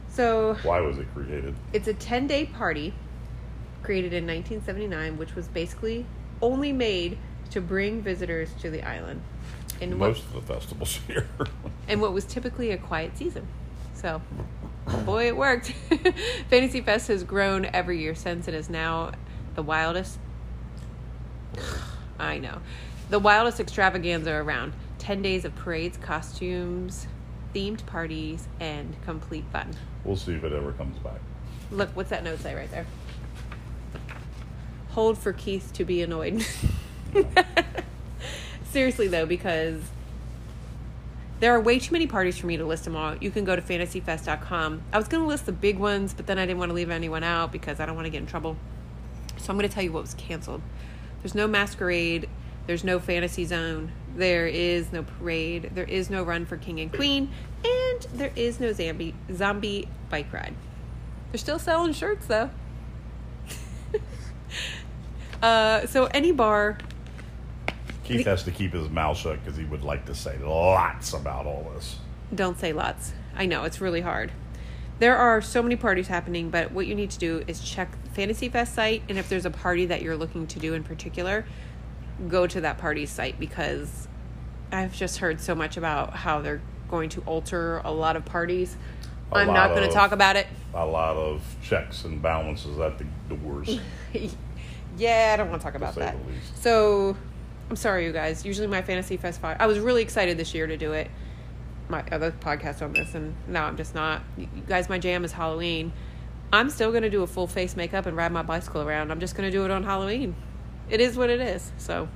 So 0.09 0.55
Why 0.63 0.79
was 0.79 0.97
it 0.97 1.07
created? 1.13 1.53
it's 1.73 1.87
a 1.87 1.93
10 1.93 2.27
day 2.27 2.45
party 2.45 2.93
created 3.83 4.13
in 4.13 4.25
1979, 4.25 5.17
which 5.17 5.35
was 5.35 5.47
basically 5.47 6.05
only 6.41 6.71
made 6.71 7.17
to 7.51 7.61
bring 7.61 8.01
visitors 8.01 8.51
to 8.61 8.69
the 8.69 8.81
island. 8.81 9.21
In 9.81 9.99
what, 9.99 10.09
Most 10.09 10.23
of 10.25 10.33
the 10.33 10.41
festivals 10.53 10.99
here. 11.07 11.27
and 11.87 12.01
what 12.01 12.13
was 12.13 12.25
typically 12.25 12.71
a 12.71 12.77
quiet 12.77 13.17
season. 13.17 13.47
So, 13.93 14.21
boy, 15.05 15.27
it 15.27 15.37
worked. 15.37 15.67
Fantasy 16.49 16.81
Fest 16.81 17.07
has 17.09 17.23
grown 17.23 17.65
every 17.65 17.99
year 18.01 18.15
since. 18.15 18.47
and 18.47 18.55
is 18.55 18.69
now 18.69 19.11
the 19.55 19.63
wildest. 19.63 20.19
I 22.19 22.37
know. 22.37 22.59
The 23.09 23.19
wildest 23.19 23.59
extravaganza 23.59 24.31
around. 24.33 24.73
10 24.99 25.21
days 25.21 25.45
of 25.45 25.55
parades, 25.55 25.97
costumes, 25.97 27.07
themed 27.53 27.85
parties, 27.85 28.47
and 28.59 28.95
complete 29.03 29.45
fun. 29.51 29.71
we'll 30.03 30.15
see 30.15 30.33
if 30.33 30.43
it 30.43 30.51
ever 30.51 30.71
comes 30.73 30.97
back. 30.99 31.19
Look, 31.71 31.89
what's 31.95 32.09
that 32.09 32.23
note 32.23 32.39
say 32.39 32.55
right 32.55 32.69
there? 32.71 32.85
Hold 34.91 35.17
for 35.17 35.33
Keith 35.33 35.71
to 35.73 35.83
be 35.85 36.01
annoyed. 36.01 36.45
Seriously, 38.75 39.07
though, 39.07 39.25
because 39.25 39.81
there 41.39 41.55
are 41.55 41.61
way 41.61 41.79
too 41.79 41.93
many 41.93 42.07
parties 42.07 42.37
for 42.37 42.45
me 42.45 42.57
to 42.57 42.65
list 42.65 42.83
them 42.83 42.93
all. 42.93 43.15
You 43.15 43.31
can 43.31 43.45
go 43.45 43.55
to 43.55 43.61
fantasyfest.com. 43.61 44.81
I 44.91 44.97
was 44.97 45.07
going 45.07 45.23
to 45.23 45.27
list 45.29 45.45
the 45.45 45.53
big 45.53 45.79
ones, 45.79 46.13
but 46.13 46.27
then 46.27 46.37
I 46.37 46.45
didn't 46.45 46.59
want 46.59 46.71
to 46.71 46.73
leave 46.73 46.89
anyone 46.89 47.23
out 47.23 47.53
because 47.53 47.79
I 47.79 47.85
don't 47.85 47.95
want 47.95 48.05
to 48.07 48.09
get 48.09 48.17
in 48.17 48.25
trouble. 48.27 48.57
So 49.37 49.49
I'm 49.49 49.57
going 49.57 49.65
to 49.69 49.73
tell 49.73 49.81
you 49.81 49.93
what 49.93 50.01
was 50.01 50.13
canceled. 50.15 50.61
There's 51.21 51.33
no 51.33 51.47
masquerade. 51.47 52.27
There's 52.67 52.83
no 52.83 52.99
fantasy 52.99 53.45
zone. 53.45 53.93
There 54.13 54.45
is 54.45 54.91
no 54.91 55.03
parade. 55.03 55.71
There 55.73 55.85
is 55.85 56.09
no 56.09 56.23
run 56.23 56.45
for 56.45 56.57
king 56.57 56.81
and 56.81 56.91
queen. 56.91 57.31
And 57.63 58.01
there 58.13 58.33
is 58.35 58.59
no 58.59 58.73
zombie, 58.73 59.15
zombie 59.33 59.87
bike 60.09 60.33
ride. 60.33 60.53
They're 61.31 61.39
still 61.39 61.59
selling 61.59 61.93
shirts 61.93 62.25
though. 62.25 62.49
uh, 65.41 65.87
so 65.87 66.07
any 66.07 66.33
bar, 66.33 66.77
Keith 68.05 68.25
has 68.25 68.43
to 68.43 68.51
keep 68.51 68.73
his 68.73 68.89
mouth 68.89 69.17
shut 69.17 69.43
because 69.43 69.57
he 69.57 69.65
would 69.65 69.83
like 69.83 70.05
to 70.05 70.15
say 70.15 70.37
lots 70.37 71.13
about 71.13 71.45
all 71.45 71.71
this. 71.73 71.97
don't 72.33 72.59
say 72.59 72.73
lots. 72.73 73.13
I 73.35 73.45
know 73.45 73.63
it's 73.63 73.81
really 73.81 74.01
hard. 74.01 74.31
There 74.99 75.17
are 75.17 75.41
so 75.41 75.61
many 75.61 75.75
parties 75.75 76.07
happening, 76.07 76.49
but 76.49 76.71
what 76.71 76.87
you 76.87 76.95
need 76.95 77.11
to 77.11 77.19
do 77.19 77.43
is 77.47 77.59
check 77.59 77.91
the 78.03 78.09
Fantasy 78.11 78.47
Fest 78.47 78.73
site, 78.73 79.03
and 79.09 79.17
if 79.17 79.27
there's 79.27 79.45
a 79.45 79.51
party 79.51 79.85
that 79.87 80.01
you're 80.01 80.15
looking 80.15 80.47
to 80.47 80.59
do 80.59 80.73
in 80.73 80.83
particular, 80.83 81.45
go 82.29 82.47
to 82.47 82.61
that 82.61 82.77
party's 82.77 83.09
site 83.09 83.37
because 83.37 84.07
I've 84.71 84.93
just 84.95 85.17
heard 85.17 85.41
so 85.41 85.53
much 85.53 85.75
about 85.75 86.13
how 86.15 86.39
they're 86.39 86.61
going 86.89 87.09
to 87.09 87.21
alter 87.21 87.81
a 87.83 87.91
lot 87.91 88.15
of 88.15 88.23
parties. 88.23 88.77
I'm 89.33 89.47
not 89.47 89.75
going 89.75 89.87
to 89.87 89.93
talk 89.93 90.13
about 90.13 90.37
it. 90.37 90.47
A 90.73 90.85
lot 90.85 91.17
of 91.17 91.43
checks 91.61 92.05
and 92.05 92.21
balances 92.21 92.79
at 92.79 92.97
the 92.97 93.05
doors. 93.35 93.79
yeah, 94.97 95.31
I 95.33 95.37
don't 95.37 95.49
want 95.49 95.61
to 95.61 95.65
talk 95.65 95.75
about 95.75 95.95
that. 95.95 96.15
So, 96.55 97.17
I'm 97.69 97.75
sorry, 97.75 98.05
you 98.05 98.11
guys. 98.11 98.45
Usually, 98.45 98.67
my 98.67 98.81
Fantasy 98.81 99.17
Fest 99.17 99.41
five. 99.41 99.57
I 99.59 99.67
was 99.67 99.79
really 99.79 100.01
excited 100.01 100.37
this 100.37 100.53
year 100.53 100.67
to 100.67 100.77
do 100.77 100.93
it. 100.93 101.09
My 101.89 102.03
other 102.11 102.31
podcast 102.31 102.81
on 102.81 102.93
this, 102.93 103.15
and 103.15 103.35
now 103.47 103.65
I'm 103.65 103.77
just 103.77 103.95
not. 103.95 104.21
You 104.37 104.47
guys, 104.67 104.89
my 104.89 104.99
jam 104.99 105.23
is 105.23 105.31
Halloween. 105.31 105.91
I'm 106.53 106.69
still 106.69 106.91
gonna 106.91 107.09
do 107.09 107.23
a 107.23 107.27
full 107.27 107.47
face 107.47 107.75
makeup 107.75 108.05
and 108.05 108.15
ride 108.15 108.31
my 108.31 108.43
bicycle 108.43 108.81
around. 108.81 109.11
I'm 109.11 109.19
just 109.19 109.35
gonna 109.35 109.51
do 109.51 109.65
it 109.65 109.71
on 109.71 109.83
Halloween. 109.83 110.35
It 110.89 111.01
is 111.01 111.17
what 111.17 111.29
it 111.29 111.41
is. 111.41 111.71
So, 111.77 112.07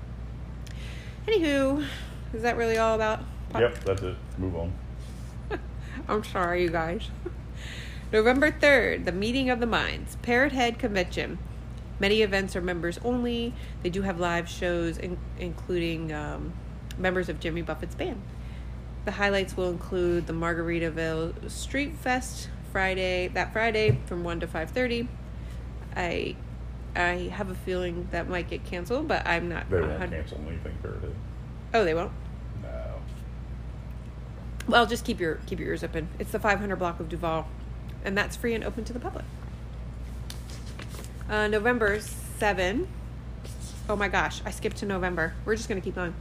anywho, 1.27 1.86
is 2.34 2.44
that 2.44 2.56
really 2.58 2.77
all 2.77 2.96
about? 2.96 3.22
yep, 3.53 3.84
that's 3.84 4.01
it. 4.03 4.15
Move 4.38 4.56
on. 4.56 4.74
I'm 6.08 6.24
sorry, 6.24 6.63
you 6.63 6.70
guys. 6.70 7.10
November 8.13 8.51
3rd, 8.51 9.06
the 9.06 9.12
Meeting 9.12 9.50
of 9.50 9.60
the 9.60 9.65
Minds, 9.65 10.18
Parrot 10.22 10.51
Head 10.51 10.79
Convention. 10.79 11.39
Many 12.00 12.22
events 12.22 12.56
are 12.56 12.62
members 12.62 13.00
only. 13.03 13.53
They 13.84 13.89
do 13.89 14.01
have 14.03 14.20
live 14.20 14.48
shows, 14.48 14.98
in, 14.98 15.18
including 15.38 16.13
um, 16.13 16.53
members 16.98 17.29
of 17.29 17.39
Jimmy 17.39 17.62
Buffett's 17.62 17.96
band. 17.96 18.22
The 19.06 19.12
highlights 19.12 19.58
will 19.58 19.70
include 19.70 20.27
the 20.27 20.34
Margaritaville 20.34 21.50
Street 21.50 21.96
Fest 21.96 22.50
Friday, 22.72 23.27
that 23.29 23.51
Friday 23.51 24.00
from 24.06 24.24
1 24.24 24.41
to 24.41 24.48
5.30. 24.48 25.08
I 25.96 26.36
I 26.96 27.29
have 27.34 27.50
a 27.50 27.56
feeling 27.56 28.08
that 28.12 28.27
might 28.27 28.50
get 28.50 28.65
canceled, 28.65 29.08
but 29.08 29.25
I'm 29.27 29.48
not. 29.48 29.70
They 29.70 29.79
won't 29.79 29.91
100 29.91 30.15
cancel 30.27 30.38
anything 30.48 30.77
fair 30.82 30.91
day. 30.94 31.13
Oh, 31.74 31.86
they 31.86 31.94
won't. 31.94 32.12
No. 32.63 32.96
Well, 34.68 34.86
just 34.86 35.06
keep 35.06 35.20
your 35.20 35.36
keep 35.46 35.60
your 35.60 35.70
ears 35.70 35.84
open. 35.84 36.10
It's 36.18 36.32
the 36.32 36.39
500 36.39 36.75
block 36.77 37.00
of 37.00 37.08
Duval, 37.08 37.48
and 38.03 38.18
that's 38.18 38.36
free 38.36 38.53
and 38.56 38.63
open 38.63 38.84
to 38.86 38.94
the 38.94 39.00
public. 39.00 39.25
Uh, 41.30 41.48
November 41.48 42.00
7. 42.40 42.88
Oh 43.88 43.96
my 43.96 44.08
gosh, 44.08 44.42
I 44.46 44.52
skipped 44.52 44.78
to 44.78 44.86
November. 44.86 45.34
We're 45.46 45.56
just 45.56 45.70
gonna 45.70 45.82
keep 45.82 45.96
going. 45.96 46.14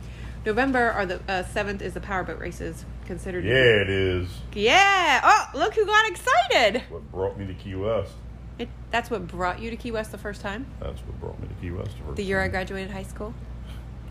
November 0.44 0.94
or 0.96 1.06
the 1.06 1.20
uh, 1.28 1.44
seventh 1.44 1.82
is 1.82 1.94
the 1.94 2.00
powerboat 2.00 2.38
races 2.38 2.84
considered. 3.06 3.44
Yeah, 3.44 3.52
it 3.52 3.90
is. 3.90 4.28
Yeah. 4.54 5.20
Oh, 5.22 5.58
look 5.58 5.74
who 5.74 5.84
got 5.84 6.08
excited! 6.08 6.82
What 6.88 7.10
brought 7.10 7.38
me 7.38 7.46
to 7.46 7.54
Key 7.54 7.74
West. 7.74 8.12
It, 8.58 8.68
that's 8.90 9.10
what 9.10 9.26
brought 9.26 9.60
you 9.60 9.70
to 9.70 9.76
Key 9.76 9.90
West 9.92 10.12
the 10.12 10.18
first 10.18 10.40
time. 10.40 10.66
That's 10.80 11.00
what 11.00 11.20
brought 11.20 11.40
me 11.40 11.48
to 11.48 11.54
Key 11.54 11.70
West. 11.70 11.90
the 11.98 12.04
first 12.04 12.16
The 12.16 12.24
year 12.24 12.40
I 12.40 12.48
graduated 12.48 12.90
high 12.90 13.02
school. 13.02 13.34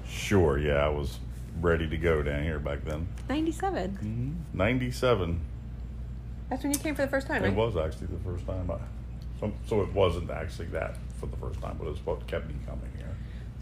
Sure, 0.08 0.58
yeah, 0.58 0.86
I 0.86 0.89
was 0.89 1.20
ready 1.60 1.88
to 1.89 1.98
go 1.98 2.22
down 2.22 2.44
here 2.44 2.60
back 2.60 2.86
then. 2.86 3.08
97. 3.30 4.46
97. 4.54 5.42
That's 6.50 6.63
when 6.63 6.72
you 6.72 6.80
came 6.80 6.96
for 6.96 7.01
the 7.01 7.08
first 7.10 7.27
time, 7.27 7.44
right? 7.44 7.51
It 7.51 7.56
was 7.56 7.75
actually 7.75 8.08
the 8.08 8.24
first 8.24 8.46
time. 8.46 8.72
I, 8.72 8.77
so, 9.39 9.51
so 9.67 9.82
it 9.82 9.91
wasn't 9.94 10.29
actually 10.32 10.67
that 10.67 10.98
for 11.20 11.27
the 11.27 11.38
first 11.38 11.62
time, 11.62 11.77
but 11.79 11.88
it's 11.88 12.06
what 12.06 12.25
kept 12.27 12.48
me 12.48 12.56
coming 12.65 12.91
here. 12.98 13.15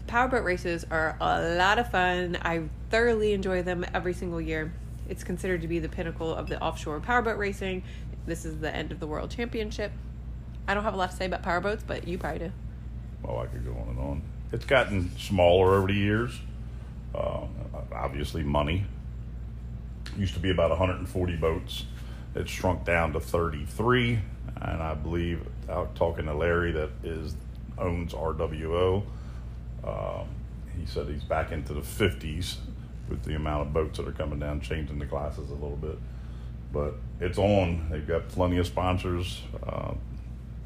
Powerboat 0.06 0.44
races 0.44 0.84
are 0.90 1.16
a 1.20 1.56
lot 1.56 1.78
of 1.78 1.90
fun. 1.90 2.38
I 2.42 2.62
thoroughly 2.90 3.32
enjoy 3.32 3.62
them 3.62 3.84
every 3.92 4.14
single 4.14 4.40
year. 4.40 4.72
It's 5.08 5.24
considered 5.24 5.62
to 5.62 5.68
be 5.68 5.78
the 5.78 5.88
pinnacle 5.88 6.34
of 6.34 6.48
the 6.48 6.60
offshore 6.62 7.00
powerboat 7.00 7.38
racing. 7.38 7.82
This 8.26 8.44
is 8.44 8.58
the 8.58 8.74
end 8.74 8.92
of 8.92 9.00
the 9.00 9.06
world 9.06 9.30
championship. 9.30 9.92
I 10.66 10.74
don't 10.74 10.82
have 10.82 10.94
a 10.94 10.96
lot 10.96 11.10
to 11.10 11.16
say 11.16 11.26
about 11.26 11.42
powerboats, 11.42 11.84
but 11.86 12.08
you 12.08 12.18
probably 12.18 12.40
do. 12.40 12.52
Well, 13.22 13.38
I 13.38 13.46
could 13.46 13.64
go 13.64 13.72
on 13.72 13.88
and 13.88 13.98
on. 13.98 14.22
It's 14.52 14.64
gotten 14.64 15.16
smaller 15.16 15.74
over 15.74 15.86
the 15.88 15.94
years. 15.94 16.38
Uh, 17.14 17.46
obviously, 17.92 18.42
money. 18.42 18.84
Used 20.16 20.34
to 20.34 20.40
be 20.40 20.50
about 20.50 20.70
140 20.70 21.36
boats. 21.36 21.84
It's 22.34 22.50
shrunk 22.50 22.84
down 22.84 23.12
to 23.12 23.20
33, 23.20 24.18
and 24.60 24.82
I 24.82 24.94
believe 24.94 25.46
out 25.70 25.94
talking 25.94 26.26
to 26.26 26.34
Larry 26.34 26.72
that 26.72 26.90
is 27.04 27.34
owns 27.78 28.12
RWO. 28.12 29.02
Um, 29.84 30.28
he 30.78 30.86
said 30.86 31.08
he's 31.08 31.24
back 31.24 31.52
into 31.52 31.72
the 31.72 31.80
50s 31.80 32.56
with 33.08 33.22
the 33.24 33.34
amount 33.34 33.68
of 33.68 33.72
boats 33.72 33.98
that 33.98 34.08
are 34.08 34.12
coming 34.12 34.38
down, 34.38 34.60
changing 34.60 34.98
the 34.98 35.06
classes 35.06 35.50
a 35.50 35.54
little 35.54 35.76
bit. 35.76 35.98
But 36.72 36.94
it's 37.20 37.38
on. 37.38 37.88
They've 37.90 38.06
got 38.06 38.28
plenty 38.28 38.58
of 38.58 38.66
sponsors. 38.66 39.42
Uh, 39.66 39.94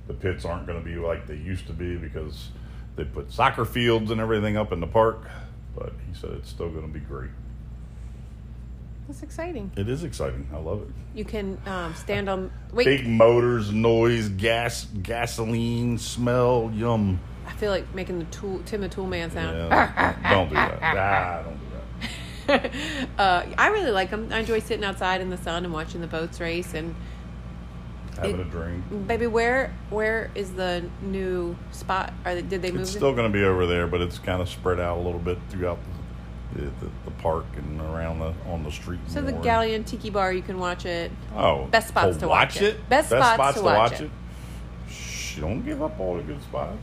the 0.06 0.14
pits 0.14 0.44
aren't 0.44 0.66
going 0.66 0.82
to 0.82 0.84
be 0.84 0.96
like 0.96 1.26
they 1.26 1.36
used 1.36 1.66
to 1.66 1.72
be 1.72 1.96
because 1.96 2.48
they 2.96 3.04
put 3.04 3.30
soccer 3.30 3.64
fields 3.64 4.10
and 4.10 4.20
everything 4.20 4.56
up 4.56 4.72
in 4.72 4.80
the 4.80 4.86
park. 4.86 5.22
But 5.76 5.92
he 6.08 6.18
said 6.18 6.30
it's 6.30 6.48
still 6.48 6.70
going 6.70 6.86
to 6.86 6.92
be 6.92 7.00
great. 7.00 7.30
That's 9.10 9.24
exciting. 9.24 9.72
It 9.74 9.88
is 9.88 10.04
exciting. 10.04 10.48
I 10.54 10.58
love 10.58 10.82
it. 10.82 10.88
You 11.16 11.24
can 11.24 11.58
um, 11.66 11.92
stand 11.94 12.28
on. 12.28 12.52
Wait, 12.72 12.84
Big 12.84 13.08
motors, 13.08 13.72
noise, 13.72 14.28
gas, 14.28 14.86
gasoline, 15.02 15.98
smell, 15.98 16.70
yum. 16.72 17.18
I 17.44 17.50
feel 17.54 17.72
like 17.72 17.92
making 17.92 18.20
the 18.20 18.24
tool 18.26 18.62
Tim 18.66 18.82
the 18.82 18.88
Tool 18.88 19.08
Man 19.08 19.32
sound. 19.32 19.56
Yeah, 19.56 20.14
don't 20.30 20.48
do 20.48 20.54
that. 20.54 20.78
Ah, 20.80 21.42
don't 21.42 21.58
do 21.58 21.66
that. 22.46 23.18
uh, 23.18 23.46
I 23.58 23.68
really 23.70 23.90
like 23.90 24.10
them. 24.10 24.28
I 24.30 24.38
enjoy 24.38 24.60
sitting 24.60 24.84
outside 24.84 25.20
in 25.20 25.28
the 25.28 25.38
sun 25.38 25.64
and 25.64 25.74
watching 25.74 26.00
the 26.00 26.06
boats 26.06 26.38
race. 26.38 26.72
And 26.74 26.94
Having 28.14 28.38
It- 28.38 28.40
a 28.40 28.44
drink. 28.44 28.84
baby, 29.08 29.26
where 29.26 29.74
where 29.88 30.30
is 30.36 30.52
the 30.52 30.84
new 31.02 31.56
spot? 31.72 32.12
Are 32.24 32.36
they, 32.36 32.42
did 32.42 32.62
they 32.62 32.70
move? 32.70 32.82
It's 32.82 32.90
still 32.92 33.12
going 33.12 33.26
to 33.26 33.36
be 33.36 33.44
over 33.44 33.66
there, 33.66 33.88
but 33.88 34.00
it's 34.02 34.20
kind 34.20 34.40
of 34.40 34.48
spread 34.48 34.78
out 34.78 34.98
a 34.98 35.00
little 35.00 35.18
bit 35.20 35.38
throughout 35.48 35.78
the, 35.82 35.90
the, 36.54 36.70
the 37.04 37.10
park 37.18 37.46
and 37.56 37.80
around 37.80 38.18
the 38.18 38.32
on 38.48 38.62
the 38.64 38.72
street. 38.72 39.00
So 39.06 39.22
the 39.22 39.32
more. 39.32 39.42
Galleon 39.42 39.84
Tiki 39.84 40.10
Bar, 40.10 40.32
you 40.32 40.42
can 40.42 40.58
watch 40.58 40.84
it. 40.84 41.10
Oh, 41.36 41.66
Best 41.66 41.88
spots 41.88 42.16
to 42.18 42.28
watch 42.28 42.56
it. 42.56 42.74
it. 42.74 42.88
Best 42.88 43.08
spots 43.08 43.58
to 43.58 43.64
watch 43.64 44.00
it. 44.00 44.10
Shh, 44.88 45.36
don't 45.36 45.64
give 45.64 45.82
up 45.82 45.98
all 46.00 46.16
the 46.16 46.22
good 46.22 46.42
spots. 46.42 46.78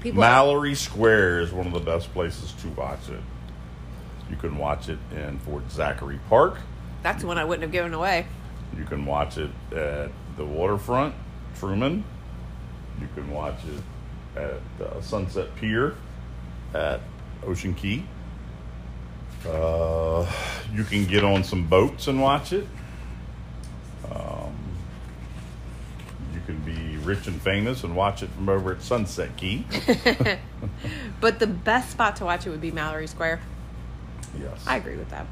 People 0.00 0.20
Mallory 0.20 0.74
Square 0.76 1.40
is 1.40 1.52
one 1.52 1.66
of 1.66 1.72
the 1.72 1.80
best 1.80 2.12
places 2.12 2.52
to 2.62 2.68
watch 2.68 3.08
it. 3.08 3.20
You 4.30 4.36
can 4.36 4.56
watch 4.56 4.88
it 4.88 4.98
in 5.10 5.38
Fort 5.40 5.70
Zachary 5.70 6.20
Park. 6.28 6.58
That's 7.02 7.24
one 7.24 7.38
I 7.38 7.44
wouldn't 7.44 7.62
have 7.62 7.72
given 7.72 7.94
away. 7.94 8.26
You 8.76 8.84
can 8.84 9.06
watch 9.06 9.38
it 9.38 9.50
at 9.72 10.10
the 10.36 10.44
waterfront, 10.44 11.14
Truman. 11.58 12.04
You 13.00 13.08
can 13.14 13.30
watch 13.30 13.58
it 13.64 14.38
at 14.40 14.86
uh, 14.86 15.00
Sunset 15.00 15.54
Pier 15.56 15.94
at 16.74 17.00
Ocean 17.44 17.74
Key. 17.74 18.04
Uh, 19.46 20.30
you 20.72 20.84
can 20.84 21.04
get 21.06 21.24
on 21.24 21.44
some 21.44 21.66
boats 21.66 22.06
and 22.08 22.20
watch 22.20 22.52
it. 22.52 22.66
Um, 24.10 24.52
you 26.34 26.40
can 26.46 26.58
be 26.60 26.96
rich 26.98 27.26
and 27.26 27.40
famous 27.40 27.84
and 27.84 27.94
watch 27.94 28.22
it 28.22 28.30
from 28.30 28.48
over 28.48 28.72
at 28.72 28.82
Sunset 28.82 29.36
Key. 29.36 29.64
But 31.20 31.38
the 31.40 31.46
best 31.48 31.90
spot 31.90 32.16
to 32.16 32.24
watch 32.24 32.46
it 32.46 32.50
would 32.50 32.60
be 32.60 32.70
Mallory 32.70 33.08
Square. 33.08 33.40
Yes. 34.40 34.64
I 34.66 34.76
agree 34.76 34.96
with 34.96 35.08
that. 35.10 35.26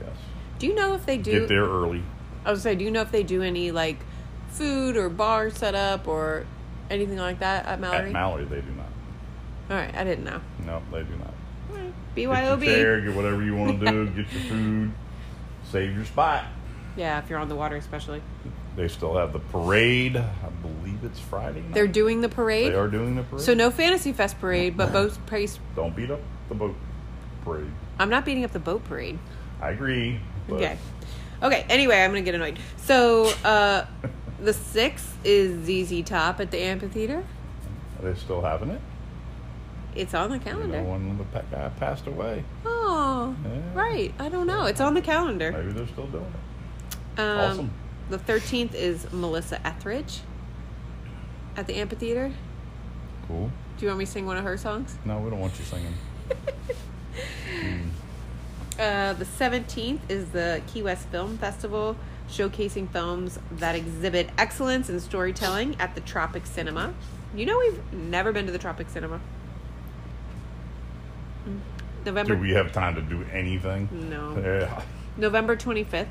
yes. 0.00 0.16
Do 0.60 0.66
you 0.68 0.74
know 0.74 0.94
if 0.94 1.04
they 1.04 1.18
do? 1.18 1.40
Get 1.40 1.48
there 1.48 1.64
early. 1.64 2.02
I 2.44 2.50
was 2.52 2.62
say, 2.62 2.74
do 2.76 2.84
you 2.84 2.90
know 2.92 3.00
if 3.00 3.10
they 3.10 3.22
do 3.24 3.42
any 3.42 3.72
like 3.72 3.98
food 4.50 4.96
or 4.96 5.08
bar 5.08 5.50
setup 5.50 6.06
or 6.06 6.46
anything 6.90 7.18
like 7.18 7.40
that 7.40 7.66
at 7.66 7.80
Mallory? 7.80 8.06
At 8.06 8.12
Mallory, 8.12 8.44
they 8.44 8.60
do 8.60 8.70
not. 8.70 8.86
All 9.70 9.76
right, 9.76 9.94
I 9.96 10.04
didn't 10.04 10.24
know. 10.24 10.40
No, 10.64 10.80
they 10.92 11.02
do 11.02 11.16
not. 11.16 11.31
All 12.16 12.26
right, 12.26 12.42
Get 12.44 12.48
your 12.48 12.56
BYOB. 12.58 12.64
chair, 12.64 13.00
get 13.00 13.14
whatever 13.14 13.42
you 13.42 13.56
want 13.56 13.80
to 13.80 13.86
do, 13.90 14.06
get 14.08 14.32
your 14.32 14.42
food, 14.42 14.92
save 15.64 15.94
your 15.94 16.04
spot. 16.04 16.44
Yeah, 16.96 17.18
if 17.18 17.30
you're 17.30 17.38
on 17.38 17.48
the 17.48 17.56
water, 17.56 17.76
especially. 17.76 18.22
They 18.76 18.88
still 18.88 19.16
have 19.16 19.32
the 19.32 19.38
parade. 19.38 20.16
I 20.16 20.48
believe 20.62 21.04
it's 21.04 21.20
Friday. 21.20 21.60
Night. 21.60 21.74
They're 21.74 21.86
doing 21.86 22.20
the 22.20 22.28
parade. 22.28 22.72
They 22.72 22.76
are 22.76 22.88
doing 22.88 23.16
the 23.16 23.22
parade. 23.22 23.42
So 23.44 23.54
no 23.54 23.70
Fantasy 23.70 24.12
Fest 24.12 24.38
parade, 24.40 24.76
but 24.76 24.92
boat 24.92 25.16
parade. 25.26 25.50
Don't 25.76 25.94
beat 25.94 26.10
up 26.10 26.20
the 26.48 26.54
boat 26.54 26.74
parade. 27.44 27.70
I'm 27.98 28.08
not 28.08 28.24
beating 28.24 28.44
up 28.44 28.52
the 28.52 28.58
boat 28.58 28.84
parade. 28.84 29.18
I 29.60 29.70
agree. 29.70 30.20
But 30.48 30.56
Okay. 30.56 30.78
Okay. 31.42 31.66
Anyway, 31.68 31.98
I'm 32.00 32.10
gonna 32.10 32.22
get 32.22 32.34
annoyed. 32.34 32.58
So 32.78 33.32
uh, 33.44 33.84
the 34.40 34.52
sixth 34.52 35.18
is 35.24 35.64
ZZ 35.66 36.02
Top 36.06 36.40
at 36.40 36.50
the 36.50 36.58
amphitheater. 36.58 37.24
Are 37.98 38.12
they 38.12 38.18
still 38.18 38.40
having 38.42 38.70
it? 38.70 38.80
It's 39.94 40.14
on 40.14 40.30
the 40.30 40.36
You 40.36 40.40
calendar. 40.42 40.82
know, 40.82 40.90
when 40.90 41.18
the 41.18 41.24
guy 41.50 41.68
passed 41.78 42.06
away. 42.06 42.44
Oh, 42.64 43.34
Yeah. 43.44 43.50
right. 43.74 44.14
I 44.18 44.28
don't 44.28 44.46
know. 44.46 44.64
It's 44.66 44.80
on 44.80 44.94
the 44.94 45.02
calendar. 45.02 45.52
Maybe 45.52 45.72
they're 45.72 45.86
still 45.86 46.06
doing 46.06 46.32
it. 47.16 47.20
Um, 47.20 47.38
Awesome. 47.38 47.70
The 48.10 48.18
13th 48.18 48.74
is 48.74 49.10
Melissa 49.12 49.64
Etheridge 49.66 50.20
at 51.56 51.66
the 51.66 51.74
amphitheater. 51.76 52.32
Cool. 53.28 53.50
Do 53.78 53.84
you 53.84 53.88
want 53.88 53.98
me 54.00 54.04
to 54.06 54.10
sing 54.10 54.26
one 54.26 54.36
of 54.36 54.44
her 54.44 54.56
songs? 54.56 54.96
No, 55.04 55.18
we 55.18 55.30
don't 55.30 55.40
want 55.40 55.58
you 55.58 55.64
singing. 55.64 55.94
Uh, 58.78 59.12
the 59.12 59.24
17th 59.26 60.00
is 60.08 60.30
the 60.30 60.62
Key 60.66 60.82
West 60.82 61.06
Film 61.08 61.36
Festival, 61.36 61.94
showcasing 62.28 62.88
films 62.90 63.38
that 63.52 63.74
exhibit 63.74 64.30
excellence 64.38 64.88
in 64.88 64.98
storytelling 64.98 65.76
at 65.78 65.94
the 65.94 66.00
Tropic 66.00 66.46
Cinema. 66.46 66.94
You 67.36 67.44
know, 67.44 67.58
we've 67.58 67.80
never 67.92 68.32
been 68.32 68.46
to 68.46 68.52
the 68.52 68.58
Tropic 68.58 68.88
Cinema. 68.88 69.20
November. 72.04 72.34
Do 72.34 72.40
we 72.40 72.52
have 72.52 72.72
time 72.72 72.94
to 72.94 73.02
do 73.02 73.24
anything? 73.32 73.88
No. 74.10 74.36
Yeah. 74.38 74.82
November 75.16 75.56
25th, 75.56 76.06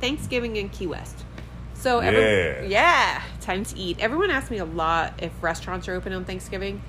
Thanksgiving 0.00 0.56
in 0.56 0.68
Key 0.70 0.86
West. 0.86 1.24
So, 1.74 2.00
Yeah. 2.00 2.06
every, 2.08 2.68
yeah, 2.68 3.22
time 3.40 3.64
to 3.64 3.76
eat. 3.78 3.98
Everyone 4.00 4.30
asks 4.30 4.50
me 4.50 4.58
a 4.58 4.64
lot 4.64 5.14
if 5.18 5.30
restaurants 5.42 5.88
are 5.88 5.94
open 5.94 6.12
on 6.12 6.24
Thanksgiving, 6.24 6.80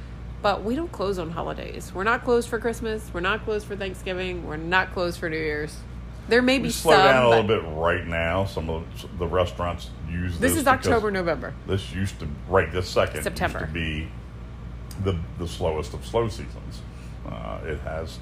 but 0.42 0.64
we 0.64 0.76
don't 0.76 0.92
close 0.92 1.20
on 1.20 1.32
holidays. 1.32 1.92
We're 1.94 2.04
not 2.06 2.24
closed 2.24 2.48
for 2.48 2.58
Christmas. 2.60 3.10
We're 3.14 3.20
not 3.20 3.44
closed 3.44 3.68
for 3.68 3.76
Thanksgiving. 3.76 4.46
We're 4.48 4.56
not 4.58 4.94
closed 4.94 5.20
for 5.20 5.30
New 5.30 5.38
Year's. 5.38 5.78
There 6.30 6.42
may 6.42 6.58
be 6.58 6.64
We 6.66 6.70
slow 6.72 6.94
some. 6.94 7.04
down 7.06 7.24
a 7.26 7.30
little 7.30 7.44
bit 7.44 7.62
right 7.76 8.06
now. 8.06 8.46
Some 8.46 8.70
of 8.70 8.84
the 9.18 9.28
restaurants 9.28 9.90
use 10.10 10.34
this. 10.40 10.52
This 10.52 10.62
is 10.62 10.68
October, 10.68 11.10
November. 11.12 11.54
This 11.68 11.94
used 11.94 12.20
to 12.20 12.28
right 12.50 12.72
this 12.72 12.88
second 12.90 13.24
September. 13.24 13.60
used 13.60 13.70
to 13.70 13.74
be 13.74 14.08
the 15.04 15.18
the 15.40 15.48
slowest 15.48 15.94
of 15.94 16.06
slow 16.06 16.28
seasons. 16.28 16.82
Uh, 17.26 17.60
it 17.66 17.80
has 17.82 18.20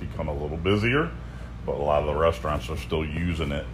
become 0.00 0.28
a 0.28 0.32
little 0.32 0.56
busier, 0.56 1.10
but 1.64 1.76
a 1.76 1.82
lot 1.82 2.00
of 2.00 2.06
the 2.06 2.14
restaurants 2.14 2.68
are 2.68 2.76
still 2.76 3.04
using 3.04 3.52
it 3.52 3.66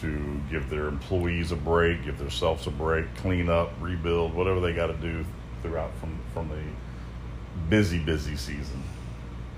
to 0.00 0.40
give 0.50 0.68
their 0.70 0.88
employees 0.88 1.52
a 1.52 1.56
break, 1.56 2.04
give 2.04 2.18
themselves 2.18 2.66
a 2.66 2.70
break, 2.70 3.14
clean 3.16 3.48
up, 3.48 3.72
rebuild, 3.80 4.34
whatever 4.34 4.60
they 4.60 4.72
got 4.72 4.88
to 4.88 4.94
do 4.94 5.24
throughout 5.62 5.94
from 5.98 6.18
from 6.32 6.48
the 6.48 6.60
busy 7.70 7.98
busy 7.98 8.36
season. 8.36 8.82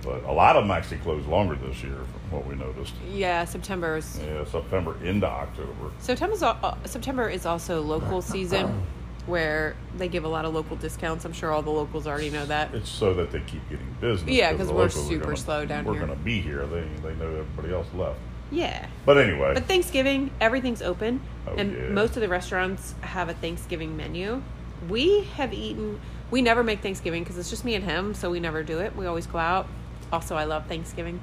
But 0.02 0.24
a 0.24 0.32
lot 0.32 0.56
of 0.56 0.64
them 0.64 0.70
actually 0.70 0.98
closed 0.98 1.26
longer 1.26 1.56
this 1.56 1.82
year, 1.82 1.96
from 1.96 2.30
what 2.30 2.46
we 2.46 2.54
noticed. 2.54 2.94
Yeah, 3.10 3.44
September 3.44 3.96
is. 3.96 4.20
Yeah, 4.24 4.44
September 4.44 4.96
into 5.02 5.26
October. 5.26 5.90
September's, 5.98 6.42
uh, 6.42 6.76
September 6.84 7.28
is 7.28 7.46
also 7.46 7.80
local 7.80 8.20
season 8.22 8.86
where 9.26 9.76
they 9.98 10.08
give 10.08 10.24
a 10.24 10.28
lot 10.28 10.44
of 10.44 10.54
local 10.54 10.76
discounts. 10.76 11.24
I'm 11.24 11.32
sure 11.32 11.50
all 11.52 11.62
the 11.62 11.70
locals 11.70 12.06
already 12.06 12.30
know 12.30 12.46
that. 12.46 12.74
It's 12.74 12.88
so 12.88 13.12
that 13.14 13.30
they 13.32 13.40
keep 13.40 13.68
getting 13.68 13.96
business. 14.00 14.30
Yeah, 14.30 14.52
because 14.52 14.70
we're 14.70 14.88
super 14.88 15.24
gonna- 15.24 15.36
slow 15.36 15.64
down 15.66 15.84
here. 15.84 15.92
we're 15.92 15.98
going 15.98 16.10
to 16.16 16.24
be 16.24 16.40
here. 16.40 16.66
They 16.66 16.82
they 17.02 17.14
know 17.16 17.28
everybody 17.40 17.72
else 17.74 17.86
left. 17.94 18.18
Yeah. 18.50 18.86
But 19.04 19.18
anyway, 19.18 19.54
But 19.54 19.64
Thanksgiving, 19.64 20.30
everything's 20.40 20.80
open, 20.80 21.20
Oh, 21.48 21.54
and 21.56 21.72
yeah. 21.72 21.88
most 21.88 22.14
of 22.16 22.22
the 22.22 22.28
restaurants 22.28 22.94
have 23.00 23.28
a 23.28 23.34
Thanksgiving 23.34 23.96
menu. 23.96 24.42
We 24.88 25.24
have 25.36 25.52
eaten. 25.52 26.00
We 26.30 26.42
never 26.42 26.62
make 26.62 26.80
Thanksgiving 26.80 27.24
because 27.24 27.38
it's 27.38 27.50
just 27.50 27.64
me 27.64 27.74
and 27.74 27.84
him, 27.84 28.14
so 28.14 28.30
we 28.30 28.38
never 28.38 28.62
do 28.62 28.78
it. 28.78 28.94
We 28.94 29.06
always 29.06 29.26
go 29.26 29.38
out. 29.38 29.66
Also, 30.12 30.36
I 30.36 30.44
love 30.44 30.66
Thanksgiving. 30.66 31.20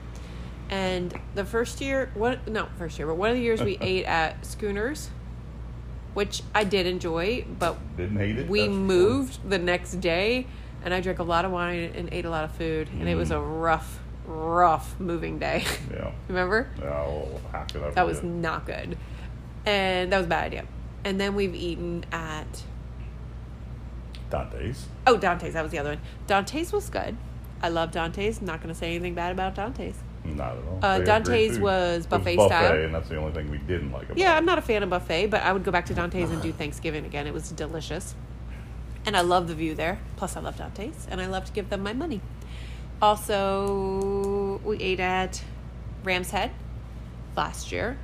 And 0.70 1.14
the 1.36 1.46
first 1.46 1.80
year, 1.82 2.10
what? 2.14 2.46
No, 2.48 2.68
first 2.78 2.98
year, 2.98 3.08
but 3.08 3.16
one 3.16 3.30
of 3.30 3.36
the 3.38 3.42
years 3.42 3.62
we 3.62 3.78
ate 3.82 4.04
at 4.06 4.46
Schooners, 4.46 5.10
which 6.14 6.42
I 6.54 6.64
did 6.64 6.86
enjoy, 6.86 7.46
but 7.60 7.78
didn't 7.98 8.18
hate 8.18 8.38
it. 8.38 8.50
we 8.50 8.62
that's 8.62 8.72
moved 8.74 9.50
the 9.50 9.58
next 9.58 9.96
day, 10.02 10.48
and 10.84 10.94
I 10.94 11.02
drank 11.02 11.20
a 11.20 11.24
lot 11.24 11.46
of 11.46 11.52
wine 11.52 11.92
and 11.96 12.10
ate 12.12 12.26
a 12.26 12.30
lot 12.30 12.44
of 12.44 12.52
food, 12.52 12.90
and 13.00 13.08
it 13.10 13.16
was 13.16 13.30
Mm. 13.30 13.36
a 13.38 13.42
rough, 13.42 14.00
rough 14.26 15.00
moving 15.00 15.40
day. 15.40 15.66
Yeah. 15.92 16.12
Remember? 16.28 16.70
Well, 16.82 17.42
how 17.52 17.64
could 17.64 17.84
I? 17.84 17.90
That 17.92 18.06
was 18.06 18.22
not 18.24 18.66
good. 18.66 18.98
And 19.66 20.12
that 20.12 20.18
was 20.18 20.26
a 20.26 20.30
bad 20.30 20.46
idea. 20.48 20.66
And 21.06 21.20
then 21.20 21.36
we've 21.36 21.56
eaten 21.56 22.06
at 22.12 22.64
Dante's. 24.30 24.88
oh 25.08 25.18
Dante's. 25.18 25.54
That 25.54 25.64
was 25.64 25.72
the 25.72 25.80
other 25.80 25.90
one. 25.92 26.00
Dante's 26.28 26.72
was 26.74 26.90
good. 26.90 27.16
I 27.62 27.70
love 27.70 27.92
Dante's. 27.92 28.40
I'm 28.40 28.46
Not 28.46 28.62
going 28.62 28.74
to 28.74 28.78
say 28.80 28.90
anything 28.96 29.14
bad 29.14 29.32
about 29.32 29.56
Dante's. 29.56 29.96
Not 30.26 30.58
at 30.58 30.64
all. 30.64 30.80
Uh, 30.82 31.00
They 31.00 31.12
had 31.12 31.24
great 31.26 31.48
Dante's 31.48 31.60
was 31.60 32.06
buffet 32.08 32.38
buffet, 32.38 32.48
style. 32.48 32.78
and 32.86 32.96
that's 32.96 33.10
the 33.10 33.18
only 33.18 33.34
thing 33.34 33.52
we 33.52 33.58
didn't 33.58 33.92
like 33.92 34.06
about. 34.06 34.18
Yeah, 34.18 34.34
it. 34.34 34.38
I'm 34.38 34.46
not 34.46 34.58
a 34.58 34.62
fan 34.62 34.82
of 34.84 34.90
buffet, 34.90 35.28
but 35.28 35.44
I 35.44 35.52
would 35.54 35.64
go 35.64 35.72
back 35.72 35.86
to 35.88 35.94
Dante's 35.94 36.32
and 36.32 36.42
do 36.42 36.52
Thanksgiving 36.62 37.06
again. 37.06 37.28
It 37.28 37.34
was 37.34 37.50
delicious. 37.52 38.16
And 39.06 39.18
I 39.18 39.22
love 39.22 39.48
the 39.50 39.56
view 39.56 39.76
there. 39.76 40.00
Plus, 40.16 40.38
I 40.38 40.40
love 40.40 40.58
Dante's, 40.58 41.08
and 41.12 41.20
I 41.20 41.26
love 41.28 41.44
to 41.46 41.52
give 41.52 41.70
them 41.70 41.82
my 41.84 41.92
money. 41.94 42.22
Also, 43.02 44.60
we 44.64 44.78
ate 44.78 45.00
at 45.00 45.44
Ram's 46.04 46.32
Head 46.32 46.52
last 47.36 47.72
year, 47.72 47.98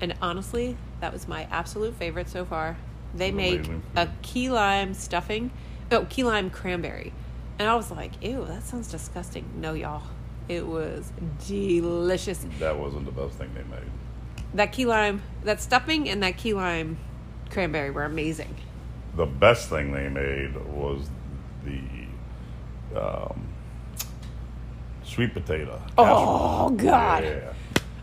and 0.00 0.14
honestly, 0.22 0.76
that 1.00 1.12
was 1.12 1.26
my 1.26 1.48
absolute 1.50 1.94
favorite 1.96 2.28
so 2.28 2.44
far. 2.44 2.76
They 3.14 3.28
It 3.28 3.34
was 3.34 3.36
made 3.36 3.54
amazing 3.60 3.82
a 3.96 4.08
key 4.22 4.48
lime 4.50 4.94
stuffing, 4.94 5.50
oh, 5.90 6.06
key 6.08 6.24
lime 6.24 6.50
cranberry, 6.50 7.12
and 7.58 7.68
I 7.68 7.74
was 7.74 7.90
like, 7.90 8.12
"Ew, 8.22 8.44
that 8.46 8.62
sounds 8.64 8.88
disgusting." 8.90 9.44
No, 9.56 9.74
y'all, 9.74 10.02
it 10.48 10.66
was 10.66 11.12
delicious. 11.46 12.44
That 12.58 12.78
wasn't 12.78 13.06
the 13.06 13.12
best 13.12 13.36
thing 13.38 13.52
they 13.54 13.64
made. 13.64 13.90
That 14.54 14.72
key 14.72 14.86
lime, 14.86 15.22
that 15.44 15.60
stuffing, 15.60 16.08
and 16.08 16.22
that 16.22 16.36
key 16.36 16.54
lime 16.54 16.98
cranberry 17.50 17.90
were 17.90 18.04
amazing. 18.04 18.54
The 19.16 19.26
best 19.26 19.68
thing 19.68 19.92
they 19.92 20.08
made 20.08 20.56
was 20.66 21.08
the 21.64 23.00
um, 23.00 23.48
sweet 25.04 25.32
potato. 25.32 25.80
Oh, 25.98 26.04
casserole. 26.04 26.70
God. 26.70 27.24
Yeah. 27.24 27.52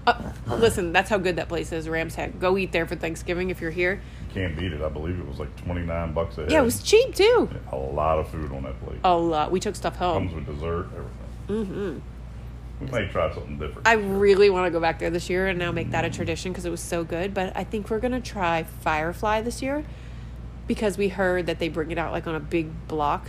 Uh, 0.05 0.31
listen, 0.57 0.91
that's 0.91 1.09
how 1.09 1.17
good 1.17 1.37
that 1.37 1.47
place 1.47 1.71
is, 1.71 1.87
Ram's 1.87 2.15
Head. 2.15 2.39
Go 2.39 2.57
eat 2.57 2.71
there 2.73 2.85
for 2.85 2.95
Thanksgiving 2.95 3.49
if 3.51 3.61
you're 3.61 3.71
here. 3.71 4.01
You 4.27 4.33
can't 4.33 4.57
beat 4.57 4.73
it. 4.73 4.81
I 4.81 4.89
believe 4.89 5.17
it 5.17 5.25
was 5.27 5.39
like 5.39 5.55
twenty 5.63 5.81
nine 5.81 6.13
bucks 6.13 6.37
a 6.37 6.41
head. 6.41 6.51
Yeah, 6.51 6.61
it 6.61 6.65
was 6.65 6.83
cheap 6.83 7.15
too. 7.15 7.49
a 7.71 7.77
lot 7.77 8.19
of 8.19 8.27
food 8.27 8.51
on 8.51 8.63
that 8.63 8.79
plate. 8.83 8.99
A 9.05 9.15
lot. 9.15 9.51
We 9.51 9.61
took 9.61 9.75
stuff 9.75 9.95
home. 9.95 10.27
Comes 10.29 10.35
with 10.35 10.45
dessert, 10.45 10.87
everything. 10.87 11.19
Mm-hmm. 11.47 11.99
We 12.81 12.87
may 12.87 13.07
try 13.07 13.33
something 13.33 13.57
different. 13.57 13.87
I 13.87 13.93
really 13.93 14.49
want 14.49 14.65
to 14.65 14.71
go 14.71 14.79
back 14.79 14.99
there 14.99 15.09
this 15.09 15.29
year 15.29 15.47
and 15.47 15.57
now 15.57 15.71
make 15.71 15.91
that 15.91 16.05
a 16.05 16.09
tradition 16.09 16.51
because 16.51 16.65
it 16.65 16.71
was 16.71 16.81
so 16.81 17.03
good. 17.03 17.33
But 17.33 17.55
I 17.55 17.63
think 17.63 17.89
we're 17.89 17.99
gonna 17.99 18.21
try 18.21 18.63
Firefly 18.63 19.41
this 19.41 19.61
year 19.61 19.85
because 20.67 20.97
we 20.97 21.09
heard 21.09 21.45
that 21.45 21.59
they 21.59 21.69
bring 21.69 21.91
it 21.91 21.97
out 21.97 22.11
like 22.11 22.27
on 22.27 22.35
a 22.35 22.39
big 22.39 22.87
block. 22.87 23.27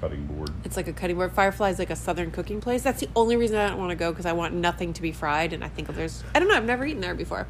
Cutting 0.00 0.26
board. 0.26 0.50
It's 0.64 0.76
like 0.76 0.88
a 0.88 0.92
cutting 0.92 1.16
board. 1.16 1.32
Firefly 1.32 1.70
is 1.70 1.78
like 1.78 1.90
a 1.90 1.96
southern 1.96 2.30
cooking 2.30 2.60
place. 2.60 2.82
That's 2.82 3.00
the 3.00 3.08
only 3.16 3.36
reason 3.36 3.56
I 3.56 3.68
don't 3.68 3.78
want 3.78 3.90
to 3.90 3.96
go 3.96 4.10
because 4.12 4.26
I 4.26 4.32
want 4.32 4.54
nothing 4.54 4.92
to 4.92 5.02
be 5.02 5.12
fried. 5.12 5.52
And 5.52 5.64
I 5.64 5.68
think 5.68 5.88
there's, 5.88 6.22
I 6.34 6.40
don't 6.40 6.48
know, 6.48 6.56
I've 6.56 6.64
never 6.64 6.84
eaten 6.84 7.00
there 7.00 7.14
before. 7.14 7.46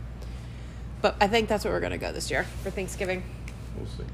But 1.02 1.16
I 1.20 1.26
think 1.26 1.48
that's 1.48 1.64
where 1.64 1.74
we're 1.74 1.80
going 1.80 1.92
to 1.92 1.98
go 1.98 2.12
this 2.12 2.30
year 2.30 2.44
for 2.62 2.70
Thanksgiving. 2.70 3.22
We'll 3.76 3.87
see. 3.87 4.04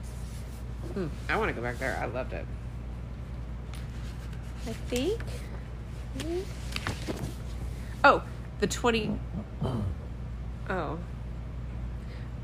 Hmm, 0.94 1.06
I 1.28 1.36
want 1.36 1.50
to 1.50 1.54
go 1.54 1.62
back 1.62 1.78
there. 1.78 1.98
I 2.00 2.06
loved 2.06 2.32
it. 2.32 2.46
I 4.66 4.72
think. 4.72 5.20
Oh, 8.04 8.22
the 8.60 8.66
20. 8.66 9.18
Oh. 10.68 10.98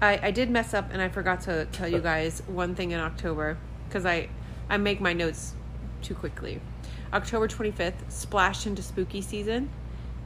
I, 0.03 0.21
I 0.25 0.31
did 0.31 0.51
mess 0.51 0.75
up 0.75 0.91
and 0.93 1.01
I 1.01 1.09
forgot 1.09 1.41
to 1.43 1.67
tell 1.67 1.89
you 1.89 2.01
guys 2.01 2.43
one 2.47 2.75
thing 2.75 2.91
in 2.91 3.01
October 3.01 3.57
because 3.89 4.05
I, 4.05 4.29
I 4.69 4.77
make 4.77 5.01
my 5.01 5.13
notes 5.13 5.55
too 6.03 6.15
quickly. 6.15 6.61
October 7.13 7.49
25th, 7.49 7.95
splash 8.09 8.67
into 8.67 8.83
spooky 8.83 9.23
season 9.23 9.71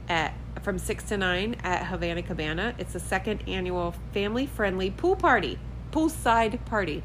at 0.09 0.33
from 0.61 0.77
6 0.77 1.03
to 1.05 1.17
9 1.17 1.55
at 1.63 1.85
Havana 1.85 2.21
Cabana. 2.21 2.75
It's 2.77 2.93
the 2.93 2.99
second 2.99 3.43
annual 3.47 3.95
family 4.13 4.45
friendly 4.45 4.91
pool 4.91 5.15
party, 5.15 5.57
poolside 5.91 6.63
party. 6.65 7.03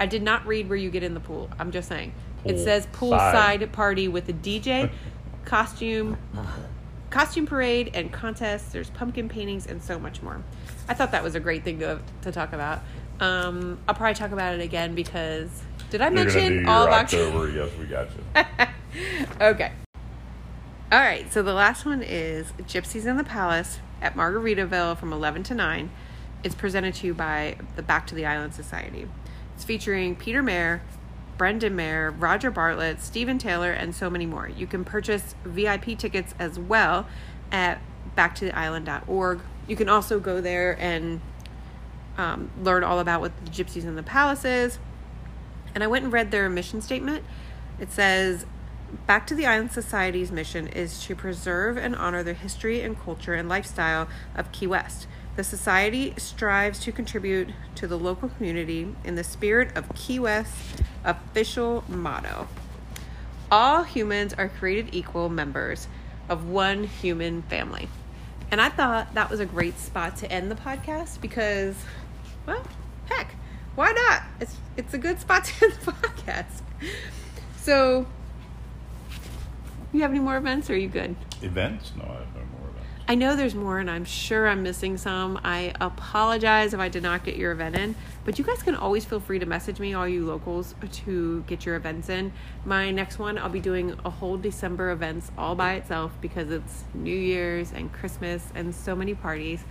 I 0.00 0.06
did 0.06 0.22
not 0.22 0.46
read 0.46 0.68
where 0.68 0.78
you 0.78 0.90
get 0.90 1.02
in 1.02 1.14
the 1.14 1.20
pool. 1.20 1.50
I'm 1.58 1.70
just 1.70 1.88
saying. 1.88 2.14
it 2.44 2.54
Pool 2.54 2.64
says 2.64 2.84
side. 2.84 2.92
poolside 2.92 3.72
party 3.72 4.08
with 4.08 4.28
a 4.28 4.32
DJ, 4.32 4.90
costume, 5.44 6.16
costume 7.10 7.46
parade, 7.46 7.90
and 7.94 8.12
contests. 8.12 8.72
There's 8.72 8.90
pumpkin 8.90 9.28
paintings 9.28 9.66
and 9.66 9.82
so 9.82 9.98
much 9.98 10.22
more. 10.22 10.42
I 10.88 10.94
thought 10.94 11.12
that 11.12 11.22
was 11.22 11.34
a 11.34 11.40
great 11.40 11.64
thing 11.64 11.78
to, 11.80 12.00
to 12.22 12.32
talk 12.32 12.52
about. 12.52 12.80
Um, 13.20 13.78
I'll 13.86 13.94
probably 13.94 14.14
talk 14.14 14.32
about 14.32 14.54
it 14.54 14.60
again 14.60 14.94
because 14.94 15.62
did 15.90 16.00
I 16.00 16.06
You're 16.06 16.24
mention 16.24 16.66
all 16.66 16.86
of 16.86 16.92
October. 16.92 17.50
Yes, 17.50 17.70
we 17.78 17.86
got 17.86 18.08
you. 18.10 18.44
okay. 19.40 19.72
All 20.90 20.98
right, 20.98 21.32
so 21.32 21.42
the 21.42 21.54
last 21.54 21.86
one 21.86 22.02
is 22.02 22.52
Gypsies 22.62 23.06
in 23.06 23.16
the 23.16 23.24
Palace 23.24 23.78
at 24.02 24.14
Margaritaville 24.14 24.98
from 24.98 25.12
11 25.12 25.42
to 25.44 25.54
9. 25.54 25.90
It's 26.44 26.54
presented 26.54 26.94
to 26.96 27.06
you 27.06 27.14
by 27.14 27.56
the 27.76 27.82
Back 27.82 28.06
to 28.08 28.14
the 28.14 28.26
Island 28.26 28.52
Society. 28.52 29.08
It's 29.54 29.64
featuring 29.64 30.16
Peter 30.16 30.42
Mayer, 30.42 30.82
Brendan 31.42 31.74
Mayer, 31.74 32.12
Roger 32.12 32.52
Bartlett, 32.52 33.00
Stephen 33.00 33.36
Taylor, 33.36 33.72
and 33.72 33.96
so 33.96 34.08
many 34.08 34.26
more. 34.26 34.48
You 34.48 34.64
can 34.64 34.84
purchase 34.84 35.34
VIP 35.44 35.98
tickets 35.98 36.36
as 36.38 36.56
well 36.56 37.08
at 37.50 37.80
backtotheisland.org. 38.16 39.40
You 39.66 39.74
can 39.74 39.88
also 39.88 40.20
go 40.20 40.40
there 40.40 40.80
and 40.80 41.20
um, 42.16 42.52
learn 42.62 42.84
all 42.84 43.00
about 43.00 43.20
what 43.20 43.32
the 43.44 43.50
Gypsies 43.50 43.82
in 43.82 43.96
the 43.96 44.04
Palace 44.04 44.44
is. 44.44 44.78
And 45.74 45.82
I 45.82 45.88
went 45.88 46.04
and 46.04 46.12
read 46.12 46.30
their 46.30 46.48
mission 46.48 46.80
statement. 46.80 47.24
It 47.80 47.90
says, 47.90 48.46
Back 49.08 49.26
to 49.26 49.34
the 49.34 49.44
Island 49.44 49.72
Society's 49.72 50.30
mission 50.30 50.68
is 50.68 51.02
to 51.06 51.16
preserve 51.16 51.76
and 51.76 51.96
honor 51.96 52.22
the 52.22 52.34
history 52.34 52.82
and 52.82 52.96
culture 52.96 53.34
and 53.34 53.48
lifestyle 53.48 54.06
of 54.36 54.52
Key 54.52 54.68
West. 54.68 55.08
The 55.34 55.42
Society 55.42 56.14
strives 56.18 56.78
to 56.84 56.92
contribute 56.92 57.48
to 57.74 57.88
the 57.88 57.98
local 57.98 58.28
community 58.28 58.94
in 59.02 59.16
the 59.16 59.24
spirit 59.24 59.76
of 59.76 59.92
Key 59.96 60.20
West's 60.20 60.80
official 61.04 61.84
motto 61.88 62.48
All 63.50 63.82
humans 63.82 64.32
are 64.34 64.48
created 64.48 64.94
equal 64.94 65.28
members 65.28 65.88
of 66.28 66.48
one 66.48 66.84
human 66.84 67.42
family. 67.42 67.88
And 68.50 68.60
I 68.60 68.68
thought 68.68 69.14
that 69.14 69.30
was 69.30 69.40
a 69.40 69.46
great 69.46 69.78
spot 69.78 70.16
to 70.18 70.30
end 70.30 70.50
the 70.50 70.54
podcast 70.54 71.20
because, 71.20 71.74
well, 72.46 72.62
heck, 73.06 73.34
why 73.74 73.92
not? 73.92 74.22
It's 74.40 74.56
it's 74.76 74.94
a 74.94 74.98
good 74.98 75.20
spot 75.20 75.44
to 75.44 75.64
end 75.64 75.74
the 75.84 75.92
podcast. 75.92 76.60
So, 77.58 78.06
you 79.92 80.00
have 80.02 80.10
any 80.10 80.20
more 80.20 80.36
events? 80.36 80.68
Or 80.70 80.74
are 80.74 80.76
you 80.76 80.88
good? 80.88 81.14
Events? 81.42 81.92
No, 81.96 82.04
I 82.04 82.18
have 82.18 82.34
no 82.34 82.40
more 82.58 82.68
events. 82.70 83.01
I 83.12 83.14
know 83.14 83.36
there's 83.36 83.54
more, 83.54 83.78
and 83.78 83.90
I'm 83.90 84.06
sure 84.06 84.48
I'm 84.48 84.62
missing 84.62 84.96
some. 84.96 85.38
I 85.44 85.74
apologize 85.82 86.72
if 86.72 86.80
I 86.80 86.88
did 86.88 87.02
not 87.02 87.24
get 87.24 87.36
your 87.36 87.52
event 87.52 87.76
in, 87.76 87.94
but 88.24 88.38
you 88.38 88.44
guys 88.44 88.62
can 88.62 88.74
always 88.74 89.04
feel 89.04 89.20
free 89.20 89.38
to 89.38 89.44
message 89.44 89.78
me, 89.78 89.92
all 89.92 90.08
you 90.08 90.24
locals, 90.24 90.74
to 90.90 91.44
get 91.46 91.66
your 91.66 91.76
events 91.76 92.08
in. 92.08 92.32
My 92.64 92.90
next 92.90 93.18
one, 93.18 93.36
I'll 93.36 93.50
be 93.50 93.60
doing 93.60 93.94
a 94.06 94.08
whole 94.08 94.38
December 94.38 94.92
events 94.92 95.30
all 95.36 95.54
by 95.54 95.74
itself 95.74 96.12
because 96.22 96.50
it's 96.50 96.84
New 96.94 97.14
Year's 97.14 97.70
and 97.70 97.92
Christmas 97.92 98.46
and 98.54 98.74
so 98.74 98.96
many 98.96 99.12
parties. 99.12 99.62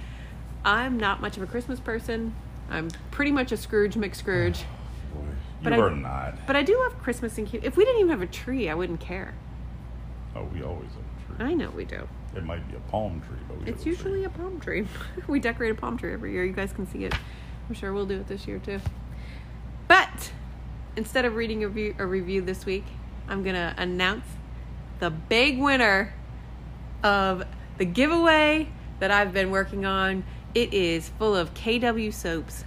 I'm 0.64 1.00
not 1.00 1.20
much 1.20 1.36
of 1.36 1.42
a 1.42 1.48
Christmas 1.48 1.80
person. 1.80 2.36
I'm 2.70 2.92
pretty 3.10 3.32
much 3.32 3.52
a 3.52 3.58
Scrooge 3.58 3.96
McScrooge, 3.96 4.66
oh, 5.16 5.18
Boy, 5.18 5.26
But 5.64 5.74
you 5.74 5.82
I- 5.82 5.86
are 5.88 5.96
not. 5.96 6.46
but 6.46 6.56
I 6.56 6.62
do 6.62 6.78
love 6.78 7.00
Christmas 7.02 7.40
and 7.40 7.48
cute. 7.48 7.64
If 7.64 7.76
we 7.76 7.86
didn't 7.86 8.02
even 8.02 8.12
have 8.12 8.22
a 8.22 8.28
tree, 8.32 8.70
I 8.70 8.76
wouldn't 8.76 9.00
care. 9.00 9.34
Oh, 10.36 10.44
we 10.44 10.62
always 10.62 10.90
have 10.92 11.34
a 11.34 11.38
tree. 11.44 11.46
I 11.50 11.54
know 11.56 11.72
we 11.72 11.86
do. 11.86 12.08
It 12.36 12.46
might 12.46 12.68
be 12.70 12.78
a 12.78 12.80
palm 12.80 13.22
tree, 13.22 13.38
but 13.48 13.60
we 13.60 13.72
It's 13.72 13.86
usually 13.86 14.24
a 14.24 14.30
palm 14.30 14.60
tree. 14.60 14.88
we 15.28 15.40
decorate 15.40 15.72
a 15.72 15.76
palm 15.76 15.98
tree 15.98 16.14
every 16.14 16.32
year. 16.32 16.46
You 16.46 16.54
guys 16.54 16.72
can 16.72 16.88
see 16.88 17.04
it. 17.04 17.14
I'm 17.68 17.76
sure 17.76 17.94
we'll 17.94 18.06
do 18.06 18.20
it 18.20 18.28
this 18.28 18.48
year 18.48 18.60
too. 18.60 18.80
But 19.88 20.32
instead 20.96 21.26
of 21.26 21.36
reading 21.36 21.64
a 21.64 21.68
review, 21.68 21.96
a 22.00 22.06
review 22.06 22.42
this 22.42 22.66
week, 22.66 22.86
I'm 23.28 23.44
going 23.44 23.56
to 23.56 23.74
announce 23.78 24.26
the 25.00 25.10
big 25.10 25.60
winner 25.60 26.14
of 27.04 27.44
the 27.78 27.86
giveaway 27.86 28.70
that 29.00 29.12
I've 29.12 29.34
been 29.34 29.52
working 29.52 29.86
on. 29.86 30.24
It 30.54 30.74
is 30.74 31.10
full 31.10 31.36
of 31.36 31.54
KW 31.54 32.14
soaps, 32.14 32.64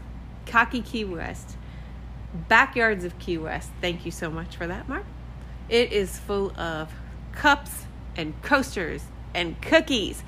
Cocky 0.46 0.82
Key 0.82 1.04
West, 1.04 1.56
Backyards 2.48 3.04
of 3.04 3.18
Key 3.18 3.38
West. 3.38 3.70
Thank 3.80 4.04
you 4.04 4.10
so 4.10 4.30
much 4.30 4.56
for 4.56 4.66
that, 4.66 4.88
Mark. 4.88 5.04
It 5.68 5.92
is 5.92 6.18
full 6.18 6.58
of 6.58 6.92
cups 7.32 7.86
and 8.16 8.40
coasters 8.42 9.04
and 9.34 9.60
cookies. 9.60 10.22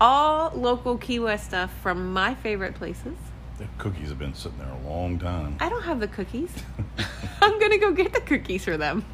All 0.00 0.52
local 0.54 0.96
Key 0.96 1.18
West 1.18 1.46
stuff 1.46 1.72
from 1.82 2.12
my 2.12 2.34
favorite 2.34 2.74
places. 2.74 3.16
The 3.58 3.66
cookies 3.78 4.08
have 4.10 4.18
been 4.18 4.34
sitting 4.34 4.58
there 4.58 4.68
a 4.68 4.88
long 4.88 5.18
time. 5.18 5.56
I 5.58 5.68
don't 5.68 5.82
have 5.82 5.98
the 5.98 6.06
cookies. 6.06 6.50
I'm 7.42 7.58
going 7.58 7.72
to 7.72 7.78
go 7.78 7.92
get 7.92 8.12
the 8.12 8.20
cookies 8.20 8.64
for 8.64 8.76
them. 8.76 9.04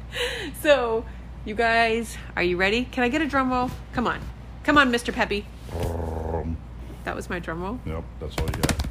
so, 0.62 1.04
you 1.44 1.56
guys, 1.56 2.16
are 2.36 2.42
you 2.44 2.56
ready? 2.56 2.84
Can 2.84 3.02
I 3.02 3.08
get 3.08 3.22
a 3.22 3.26
drum 3.26 3.50
roll? 3.50 3.70
Come 3.92 4.06
on. 4.06 4.20
Come 4.62 4.78
on, 4.78 4.92
Mr. 4.92 5.12
Peppy. 5.12 5.46
Um, 5.74 6.56
That 7.02 7.16
was 7.16 7.28
my 7.28 7.40
drum 7.40 7.60
roll. 7.60 7.80
Yep, 7.84 8.04
that's 8.20 8.38
all 8.38 8.46
you 8.46 8.52
got. 8.52 8.86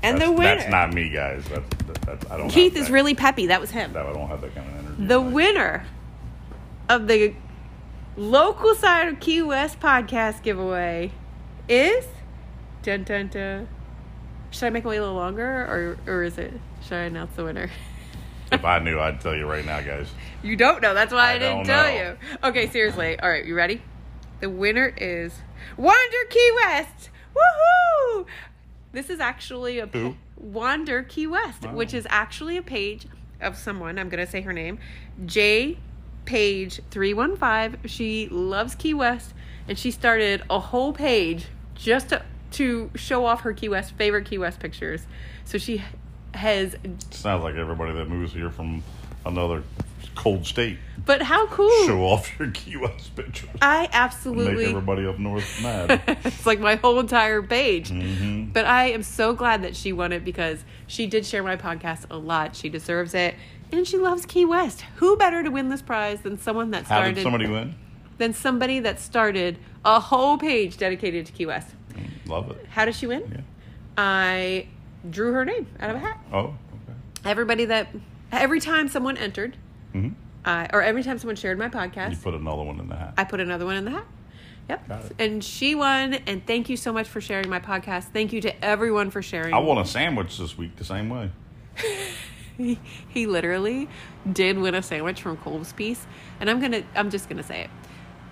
And 0.00 0.18
that's, 0.18 0.30
the 0.30 0.30
winner. 0.30 0.56
That's 0.56 0.70
not 0.70 0.94
me, 0.94 1.10
guys. 1.10 1.44
That's, 1.48 1.68
that's, 2.06 2.30
I 2.30 2.36
don't. 2.36 2.48
Keith 2.48 2.76
is 2.76 2.86
that. 2.86 2.92
really 2.92 3.16
peppy. 3.16 3.46
That 3.48 3.60
was 3.60 3.72
him. 3.72 3.92
That 3.92 4.06
I 4.06 4.12
don't 4.12 4.28
have 4.28 4.40
that 4.42 4.54
kind 4.54 4.68
of 4.68 4.86
energy. 4.86 5.06
The 5.06 5.20
winner 5.20 5.84
of 6.88 7.08
the 7.08 7.34
local 8.18 8.74
side 8.74 9.08
of 9.08 9.20
Key 9.20 9.42
West 9.42 9.78
podcast 9.80 10.42
giveaway 10.42 11.12
is 11.68 12.04
dun 12.82 13.04
dun 13.04 13.28
dun. 13.28 13.68
Should 14.50 14.66
I 14.66 14.70
make 14.70 14.84
it 14.84 14.88
wait 14.88 14.96
a 14.96 15.00
little 15.00 15.14
longer, 15.14 15.44
or 15.46 15.98
or 16.06 16.24
is 16.24 16.36
it? 16.38 16.52
Should 16.82 16.94
I 16.94 17.02
announce 17.02 17.34
the 17.36 17.44
winner? 17.44 17.70
If 18.50 18.64
I 18.64 18.78
knew, 18.78 18.98
I'd 18.98 19.20
tell 19.20 19.36
you 19.36 19.46
right 19.46 19.62
now, 19.62 19.82
guys. 19.82 20.08
You 20.42 20.56
don't 20.56 20.80
know. 20.80 20.94
That's 20.94 21.12
why 21.12 21.32
I, 21.32 21.34
I 21.34 21.38
didn't 21.38 21.64
tell 21.66 21.84
know. 21.86 22.16
you. 22.32 22.38
Okay, 22.48 22.66
seriously. 22.70 23.20
All 23.20 23.28
right, 23.28 23.44
you 23.44 23.54
ready? 23.54 23.82
The 24.40 24.48
winner 24.48 24.86
is 24.96 25.34
Wander 25.76 26.24
Key 26.30 26.50
West. 26.64 27.10
Woohoo! 27.36 28.24
This 28.92 29.10
is 29.10 29.20
actually 29.20 29.80
a 29.80 29.86
Who? 29.88 30.16
Wander 30.38 31.02
Key 31.02 31.26
West, 31.26 31.64
Wow. 31.66 31.74
which 31.74 31.92
is 31.92 32.06
actually 32.08 32.56
a 32.56 32.62
page 32.62 33.06
of 33.38 33.54
someone. 33.58 33.98
I'm 33.98 34.08
going 34.08 34.24
to 34.24 34.30
say 34.32 34.40
her 34.40 34.54
name. 34.54 34.78
J 35.26 35.76
Page 36.28 36.80
315. 36.90 37.88
She 37.88 38.28
loves 38.30 38.74
Key 38.74 38.92
West 38.92 39.32
and 39.66 39.78
she 39.78 39.90
started 39.90 40.42
a 40.50 40.60
whole 40.60 40.92
page 40.92 41.46
just 41.74 42.10
to, 42.10 42.22
to 42.52 42.90
show 42.94 43.24
off 43.24 43.40
her 43.40 43.54
Key 43.54 43.70
West 43.70 43.92
favorite 43.92 44.26
Key 44.26 44.36
West 44.36 44.60
pictures. 44.60 45.06
So 45.46 45.56
she 45.56 45.82
has 46.34 46.76
Sounds 47.10 47.42
like 47.42 47.54
everybody 47.54 47.92
that 47.94 48.10
moves 48.10 48.34
here 48.34 48.50
from 48.50 48.82
another 49.24 49.62
cold 50.14 50.44
state. 50.44 50.78
but 51.06 51.22
how 51.22 51.46
cool. 51.46 51.86
Show 51.86 52.02
off 52.02 52.28
your 52.38 52.50
Key 52.52 52.76
West 52.76 53.14
pictures. 53.16 53.48
I 53.62 53.88
absolutely 53.92 54.64
Make 54.64 54.68
everybody 54.68 55.06
up 55.06 55.18
north 55.18 55.48
mad. 55.62 56.02
it's 56.24 56.44
like 56.44 56.60
my 56.60 56.74
whole 56.74 56.98
entire 57.00 57.40
page. 57.42 57.88
hmm 57.88 58.44
But 58.52 58.66
I 58.66 58.90
am 58.90 59.02
so 59.02 59.32
glad 59.32 59.62
that 59.62 59.74
she 59.76 59.92
won 59.94 60.12
it 60.12 60.24
because 60.24 60.64
she 60.86 61.06
did 61.06 61.24
share 61.24 61.42
my 61.42 61.56
podcast 61.56 62.04
a 62.10 62.18
lot. 62.18 62.54
She 62.54 62.68
deserves 62.68 63.14
it. 63.14 63.34
And 63.70 63.86
she 63.86 63.98
loves 63.98 64.24
Key 64.26 64.44
West. 64.44 64.82
Who 64.96 65.16
better 65.16 65.42
to 65.42 65.50
win 65.50 65.68
this 65.68 65.82
prize 65.82 66.22
than 66.22 66.38
someone 66.38 66.70
that 66.70 66.86
started? 66.86 67.08
How 67.08 67.14
did 67.14 67.22
somebody 67.22 67.46
win? 67.46 67.74
than 68.18 68.34
somebody 68.34 68.80
that 68.80 69.00
started 69.00 69.58
a 69.84 70.00
whole 70.00 70.36
page 70.38 70.76
dedicated 70.76 71.24
to 71.26 71.32
Key 71.32 71.46
West. 71.46 71.68
Love 72.26 72.50
it. 72.50 72.66
How 72.70 72.84
did 72.84 72.94
she 72.94 73.06
win? 73.06 73.22
Yeah. 73.32 73.40
I 73.96 74.66
drew 75.08 75.32
her 75.32 75.44
name 75.44 75.66
out 75.80 75.90
of 75.90 75.96
a 75.96 75.98
hat. 76.00 76.18
Oh, 76.32 76.38
okay. 76.38 76.56
Everybody 77.24 77.64
that 77.66 77.88
every 78.30 78.60
time 78.60 78.88
someone 78.88 79.16
entered, 79.16 79.56
hmm 79.92 80.10
uh, 80.44 80.66
or 80.72 80.82
every 80.82 81.02
time 81.02 81.18
someone 81.18 81.36
shared 81.36 81.58
my 81.58 81.68
podcast, 81.68 82.10
You 82.12 82.16
put 82.16 82.34
another 82.34 82.62
one 82.62 82.80
in 82.80 82.88
the 82.88 82.96
hat. 82.96 83.14
I 83.18 83.24
put 83.24 83.40
another 83.40 83.66
one 83.66 83.76
in 83.76 83.84
the 83.84 83.90
hat. 83.90 84.06
Yep. 84.68 85.12
And 85.18 85.42
she 85.42 85.74
won. 85.74 86.14
And 86.14 86.46
thank 86.46 86.68
you 86.68 86.76
so 86.76 86.92
much 86.92 87.08
for 87.08 87.20
sharing 87.20 87.48
my 87.48 87.58
podcast. 87.60 88.04
Thank 88.12 88.32
you 88.32 88.40
to 88.42 88.64
everyone 88.64 89.10
for 89.10 89.20
sharing. 89.20 89.52
I 89.52 89.58
won 89.58 89.78
a 89.78 89.84
sandwich 89.84 90.38
this 90.38 90.56
week 90.56 90.76
the 90.76 90.84
same 90.84 91.08
way. 91.10 91.30
he, 92.58 92.78
he 93.08 93.26
literally 93.26 93.88
did 94.30 94.58
win 94.58 94.74
a 94.74 94.82
sandwich 94.82 95.22
from 95.22 95.36
Cole's 95.38 95.72
Peace. 95.72 96.06
And 96.40 96.50
I'm 96.50 96.60
gonna 96.60 96.82
I'm 96.94 97.10
just 97.10 97.28
gonna 97.28 97.42
say 97.42 97.62
it. 97.62 97.70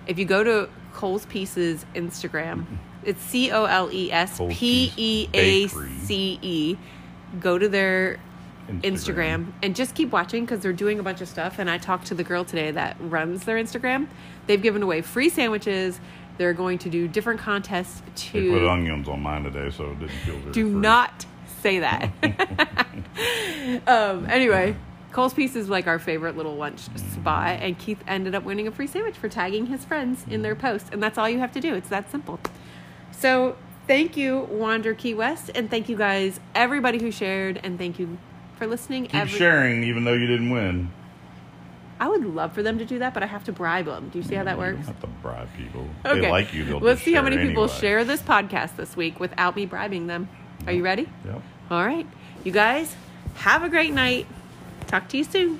If 0.05 0.19
you 0.19 0.25
go 0.25 0.43
to 0.43 0.69
Cole's 0.93 1.25
Peace's 1.25 1.85
Instagram, 1.95 2.61
mm-hmm. 2.61 2.75
it's 3.03 3.21
C 3.23 3.51
O 3.51 3.65
L 3.65 3.89
E 3.91 4.11
S 4.11 4.39
P 4.49 4.93
E 4.95 5.29
A 5.33 5.67
C 5.67 6.39
E. 6.41 6.77
Go 7.39 7.57
to 7.57 7.67
their 7.67 8.19
Instagram, 8.67 8.81
Instagram. 8.83 9.53
and 9.63 9.75
just 9.75 9.95
keep 9.95 10.11
watching 10.11 10.45
because 10.45 10.59
they're 10.59 10.73
doing 10.73 10.99
a 10.99 11.03
bunch 11.03 11.21
of 11.21 11.27
stuff. 11.27 11.59
And 11.59 11.69
I 11.69 11.77
talked 11.77 12.07
to 12.07 12.15
the 12.15 12.23
girl 12.23 12.45
today 12.45 12.71
that 12.71 12.97
runs 12.99 13.45
their 13.45 13.57
Instagram. 13.57 14.07
They've 14.45 14.61
given 14.61 14.83
away 14.83 15.01
free 15.01 15.29
sandwiches. 15.29 15.99
They're 16.37 16.53
going 16.53 16.77
to 16.79 16.89
do 16.89 17.07
different 17.07 17.39
contests 17.39 18.01
too. 18.15 18.51
They 18.53 18.59
put 18.59 18.67
onions 18.67 19.07
on 19.07 19.21
mine 19.21 19.43
today, 19.43 19.71
so 19.71 19.91
it 19.91 19.99
didn't 19.99 20.09
feel 20.09 20.37
very 20.37 20.51
Do 20.51 20.71
free. 20.71 20.79
not 20.79 21.25
say 21.61 21.79
that. 21.79 22.11
um, 23.87 24.25
anyway, 24.29 24.75
Cole's 25.11 25.33
Peace 25.33 25.55
is 25.55 25.69
like 25.69 25.87
our 25.87 25.99
favorite 25.99 26.37
little 26.37 26.55
lunch 26.55 26.81
spot, 26.95 27.59
and 27.61 27.77
Keith 27.77 28.03
ended 28.07 28.35
up 28.35 28.43
winning 28.43 28.67
a 28.67 28.71
free 28.71 28.87
sandwich 28.87 29.17
for 29.17 29.29
tagging 29.29 29.67
his 29.67 29.83
friends 29.83 30.25
in 30.29 30.41
their 30.41 30.55
post, 30.55 30.87
and 30.91 31.01
that's 31.01 31.17
all 31.17 31.29
you 31.29 31.39
have 31.39 31.51
to 31.53 31.59
do. 31.59 31.73
It's 31.75 31.89
that 31.89 32.11
simple. 32.11 32.39
So 33.11 33.55
thank 33.87 34.15
you, 34.15 34.41
Wander 34.51 34.93
Key 34.93 35.13
West, 35.13 35.49
and 35.55 35.69
thank 35.69 35.89
you 35.89 35.97
guys, 35.97 36.39
everybody 36.53 36.99
who 36.99 37.11
shared, 37.11 37.59
and 37.63 37.77
thank 37.77 37.99
you 37.99 38.17
for 38.57 38.67
listening. 38.67 39.05
Keep 39.05 39.15
every- 39.15 39.37
sharing, 39.37 39.83
even 39.83 40.03
though 40.03 40.13
you 40.13 40.27
didn't 40.27 40.49
win. 40.49 40.91
I 41.99 42.07
would 42.07 42.23
love 42.23 42.53
for 42.53 42.61
them 42.61 42.77
to 42.77 42.85
do 42.85 42.99
that, 42.99 43.13
but 43.15 43.23
I 43.23 43.25
have 43.25 43.43
to 43.45 43.51
bribe 43.51 43.85
them. 43.85 44.09
Do 44.09 44.19
you 44.19 44.23
see 44.23 44.35
how 44.35 44.43
that 44.43 44.57
works? 44.57 44.85
have 44.85 44.99
to 45.01 45.07
bribe 45.07 45.49
people. 45.57 45.87
Okay. 46.05 46.21
They 46.21 46.29
like 46.29 46.53
you. 46.53 46.77
Let's 46.77 47.01
see 47.01 47.13
how 47.13 47.23
many 47.23 47.37
people 47.37 47.63
anyway. 47.63 47.79
share 47.79 48.05
this 48.05 48.21
podcast 48.21 48.75
this 48.75 48.95
week 48.95 49.19
without 49.19 49.55
me 49.55 49.65
bribing 49.65 50.05
them. 50.05 50.29
Are 50.65 50.73
you 50.73 50.83
ready? 50.83 51.07
Yep. 51.25 51.41
All 51.71 51.85
right. 51.85 52.07
You 52.43 52.51
guys, 52.51 52.95
have 53.35 53.63
a 53.63 53.69
great 53.69 53.93
night. 53.93 54.25
Talk 54.87 55.07
to 55.09 55.17
you 55.17 55.23
soon. 55.23 55.59